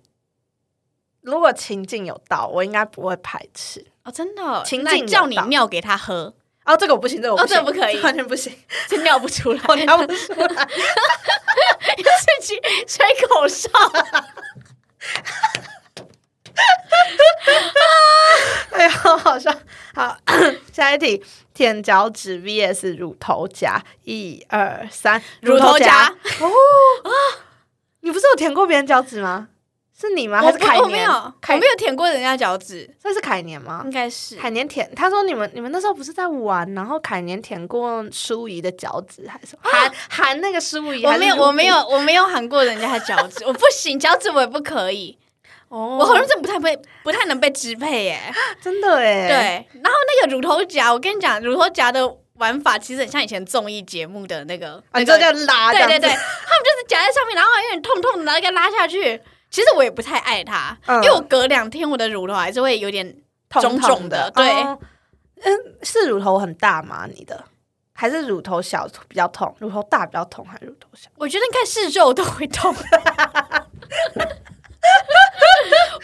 [1.23, 3.87] 如果情境有到，我应该不会排斥。
[4.05, 4.63] 哦，真的。
[4.65, 6.35] 情境叫你尿给他喝。
[6.65, 8.53] 哦，这个我不行，这个我不行，不可以，完全不行，
[8.89, 13.69] 这尿不出来， 我尿不出来， 要自己吹口哨。
[18.73, 19.53] 哎呀，好笑！
[19.95, 20.17] 好，
[20.73, 21.23] 下一题，
[21.55, 26.07] 舔脚趾 VS 乳头夹，一二三，乳头夹。
[26.41, 26.47] 哦
[27.05, 27.11] 啊，
[28.01, 29.49] 你不是有舔过别人脚趾吗？
[30.01, 30.41] 是你吗？
[30.41, 30.83] 还是凯年？
[30.83, 32.89] 我没有，我没有舔过人家脚趾。
[33.03, 33.83] 这是凯年吗？
[33.85, 34.91] 应该是凯年舔。
[34.95, 41.05] 他说你们你们那时候不是在玩，然后凯年舔过舒怡的脚趾，还是喊喊那个舒怡？
[41.05, 43.45] 我没有，我没有，我没有喊过人家的脚趾。
[43.45, 45.19] 我不行，脚趾我也不可以。
[45.69, 48.19] 哦，我好像真不太被，不太能被支配耶。
[48.63, 49.29] 真的哎。
[49.29, 55.71] 对，然后那个乳头夹，我跟你讲，乳头夹的玩法其实很像以前综艺节目的那个，你知道叫拉？
[55.71, 59.21] 对对对，他们就是夹在上面，然后有点痛痛的，然后给拉下去。
[59.51, 63.17] 其实我也不太爱它，因为我隔两天我的乳头还是会有点
[63.49, 64.31] 肿肿的。
[64.31, 64.79] 对，嗯，
[65.83, 67.07] 是乳头很大吗？
[67.13, 67.45] 你的
[67.93, 69.55] 还是乳头小比较痛？
[69.59, 71.11] 乳头大比较痛还是乳头小？
[71.17, 72.75] 我觉得应该是肉都会痛。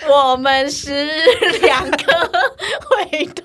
[0.08, 1.06] 我们是
[1.62, 1.96] 两个
[2.88, 3.44] 会痛，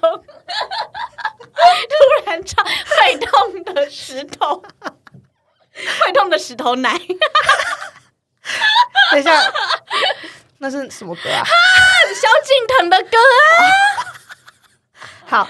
[1.54, 4.62] 突然唱会痛的石头，
[6.04, 7.00] 会痛的石头奶。
[9.12, 9.32] 等一下，
[10.60, 11.44] 那是什么歌啊？
[11.44, 13.18] 萧敬腾的歌
[13.58, 13.64] 啊！
[15.46, 15.48] 好，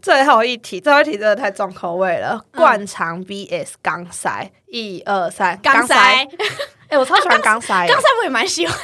[0.00, 2.44] 最后一题，最后一题真的太重口味了。
[2.52, 5.94] 灌肠 VS 钢塞，一二三，钢塞。
[6.88, 8.78] 哎，我超喜欢钢塞，钢塞我也蛮喜欢。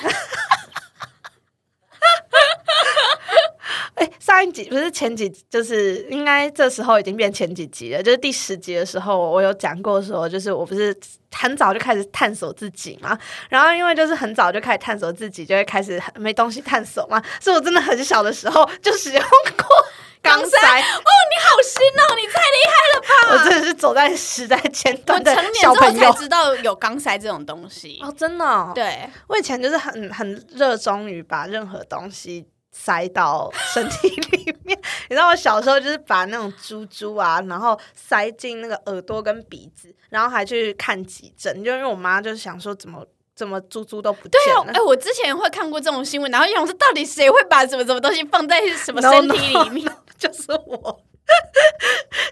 [3.95, 8.03] 哎，上一集不是前几，就是应该这时候已经变前几集了。
[8.03, 10.97] 就是第十集的时候，我有讲过说，就是我不是
[11.33, 13.19] 很早就开始探索自己嘛。
[13.49, 17.23] 然后因为就是很早就开始探索自己，就会开始没东西探索嘛。
[17.41, 19.67] 所以我真的很小的时候就使用过
[20.23, 20.47] 钢塞。
[20.47, 23.09] 哦，你好新哦，你太厉害了吧！
[23.45, 28.73] 我真的是走在时代前端的小朋友才知道有钢塞这种东西哦，真的。
[28.75, 32.47] 对，我以前就是很很热衷于把任何东西。
[32.73, 34.77] 塞到身体里面，
[35.09, 43.07] 你知道我小时候就是把那种珠珠啊，然后塞进那个耳朵跟鼻子，然后还去看急诊，就因为我妈就是想说怎么
[43.37, 44.73] 怎么猪猪都不见了。
[44.73, 49.93] 哎，我之前会看过这种新闻，然后想说到底谁会把什么什么东西放在什么身体里面？
[50.19, 51.01] 就是我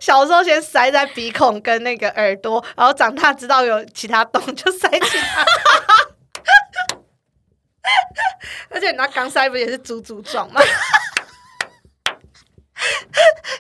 [0.01, 5.45] 小时候先塞在鼻孔跟那个耳朵，然后长大知道有其他洞就塞其他。
[8.71, 10.61] 而且你那钢塞不也是猪猪状吗？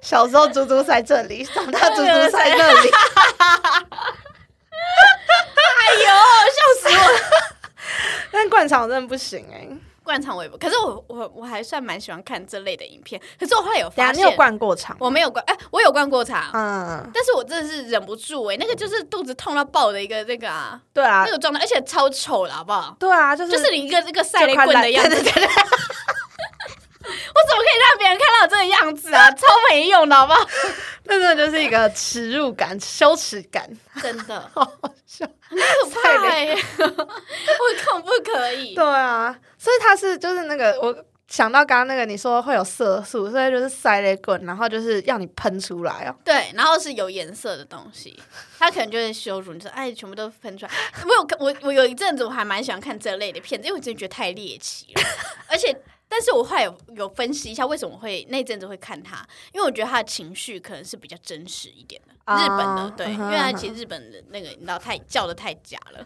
[0.01, 2.91] 小时候猪猪塞这里，长大猪猪塞那里。
[5.81, 6.05] 哎呦，
[6.57, 6.99] 笑死我！
[8.33, 9.68] 但灌肠真的不行哎。
[10.11, 13.20] 灌肠我也不，可是我我我还算蛮喜欢看这类的影片。
[13.38, 14.96] 可是我后来有发现，你有灌过肠？
[14.98, 22.96] 我没有灌，哎，我有灌过肠，嗯，但是我真的是忍不住哎，那个就是肚子痛到爆的一个那个啊，对啊，那个状态，而且超丑了，好不好？
[22.98, 25.22] 对啊，就是就是你一个这个赛雷棍的样子。
[27.11, 29.30] 我怎么可以让别人看到这个样子啊？
[29.32, 30.48] 超没用的，好不好？
[31.04, 33.68] 那真的就是一个耻辱感、羞耻感，
[34.00, 34.64] 真的 好
[35.06, 35.58] 笑，很
[35.90, 36.56] 可怕哎！
[36.78, 36.84] 我
[37.84, 38.74] 可不可以？
[38.74, 46.14] 对啊，所以他是就是那个，我想到刚刚那个，你说会有色素，所以就是塞雷棍，然后就是要你喷出来哦。
[46.24, 48.16] 对，然后是有颜色的东西，
[48.58, 50.72] 他可能就会羞辱你说，哎，全部都喷出来。
[51.04, 55.02] 我有我我有一阵子我还蛮喜欢看这类的片子，因为我真的觉得太猎奇了，
[55.48, 55.76] 而且。
[56.11, 66.04] 但是我后来有有分析一下为什么会那阵子会看他，因为我觉得他的情绪可能是比较真实一点的，日本的对，因为他其实日本的那个你知道太叫的太假了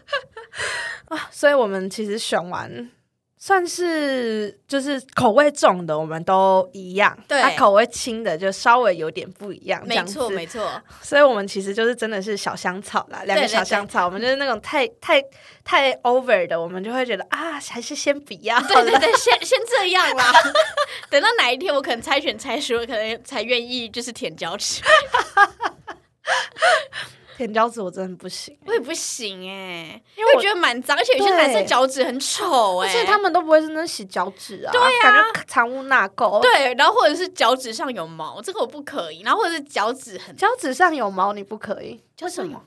[1.09, 2.89] 啊，所以我们其实选完。
[3.45, 7.15] 算是就是口味重的，我们都一样。
[7.27, 9.79] 对，它口味轻的就稍微有点不一样。
[9.85, 10.81] 没错，没错。
[10.99, 14.05] 所以我们其实就是真的是小香草啦，两个小香草。
[14.05, 15.23] 我们就是那种太太
[15.63, 18.59] 太 over 的，我们就会觉得啊，还是先不要。
[18.61, 20.33] 对对对， 先先这样啦。
[21.11, 24.81] 等到哪一天我可能猜拳猜输，可能才愿意就是舔脚趾。
[27.35, 36.41] 舔脚趾我真的不行，我也不行哎，因为我觉得蛮脏，而且有些男生脚趾很丑哎，而且他们都不会认真洗脚趾啊，对啊，感觉藏污纳垢。
[36.41, 39.21] 对，然后或者是脚趾上有毛，这个我不可以。
[39.21, 42.61] 然后或者是脚趾很脚趾上有毛，你不可以，叫什么？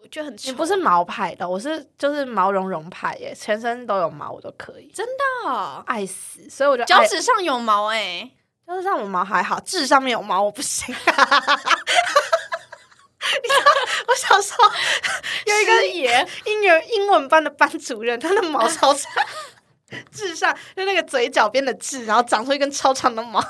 [0.00, 5.06] 我觉得很你不是毛派的，我是就是毛茸茸派耶，全身都有毛我都可以，真
[5.44, 6.48] 的爱死。
[6.50, 8.30] 所以我觉得脚趾上有毛哎，
[8.66, 10.94] 脚趾上有毛还好，痣上面有毛我不行。
[14.08, 14.72] 我小时候
[15.46, 19.10] 有一个爷英语英文班的班主任，他的毛超长，
[20.12, 23.40] 痣上就那个嘴角边的痣，然后长出一根超长的毛。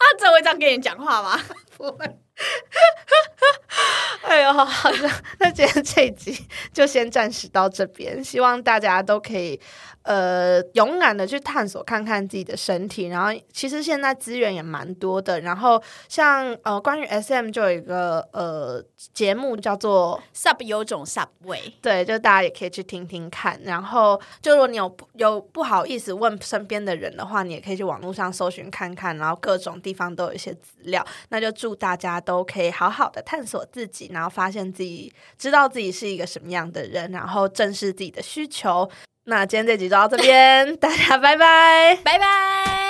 [0.00, 1.40] 他只会这样跟你讲话吗？
[1.76, 2.06] 不会。
[4.22, 9.60] 哎呦，好的，那今天这一集就先暂时到这边，希望大家都可以。
[10.04, 15.38] 呃，勇敢的去探索看看自己的身体，然后其实现在资源也蛮多的。
[15.40, 18.82] 然后像呃，关于 SM 就有一个呃
[19.12, 23.60] 节目叫做 Sub 有种 Subway，对，就大家也可以去听听看。
[23.64, 31.06] 然后就如果你有有不好意思问身边的人的话，你也可以去网络上搜寻看看，然后各种地方都有一些资料。
[31.28, 38.86] 那就祝大家都可以好好的探索自己，然后发现自己知道自己是一个什么样的人，然后正视自己的需求。
[39.24, 42.87] 那今天这集就到这边，大家拜拜，拜拜。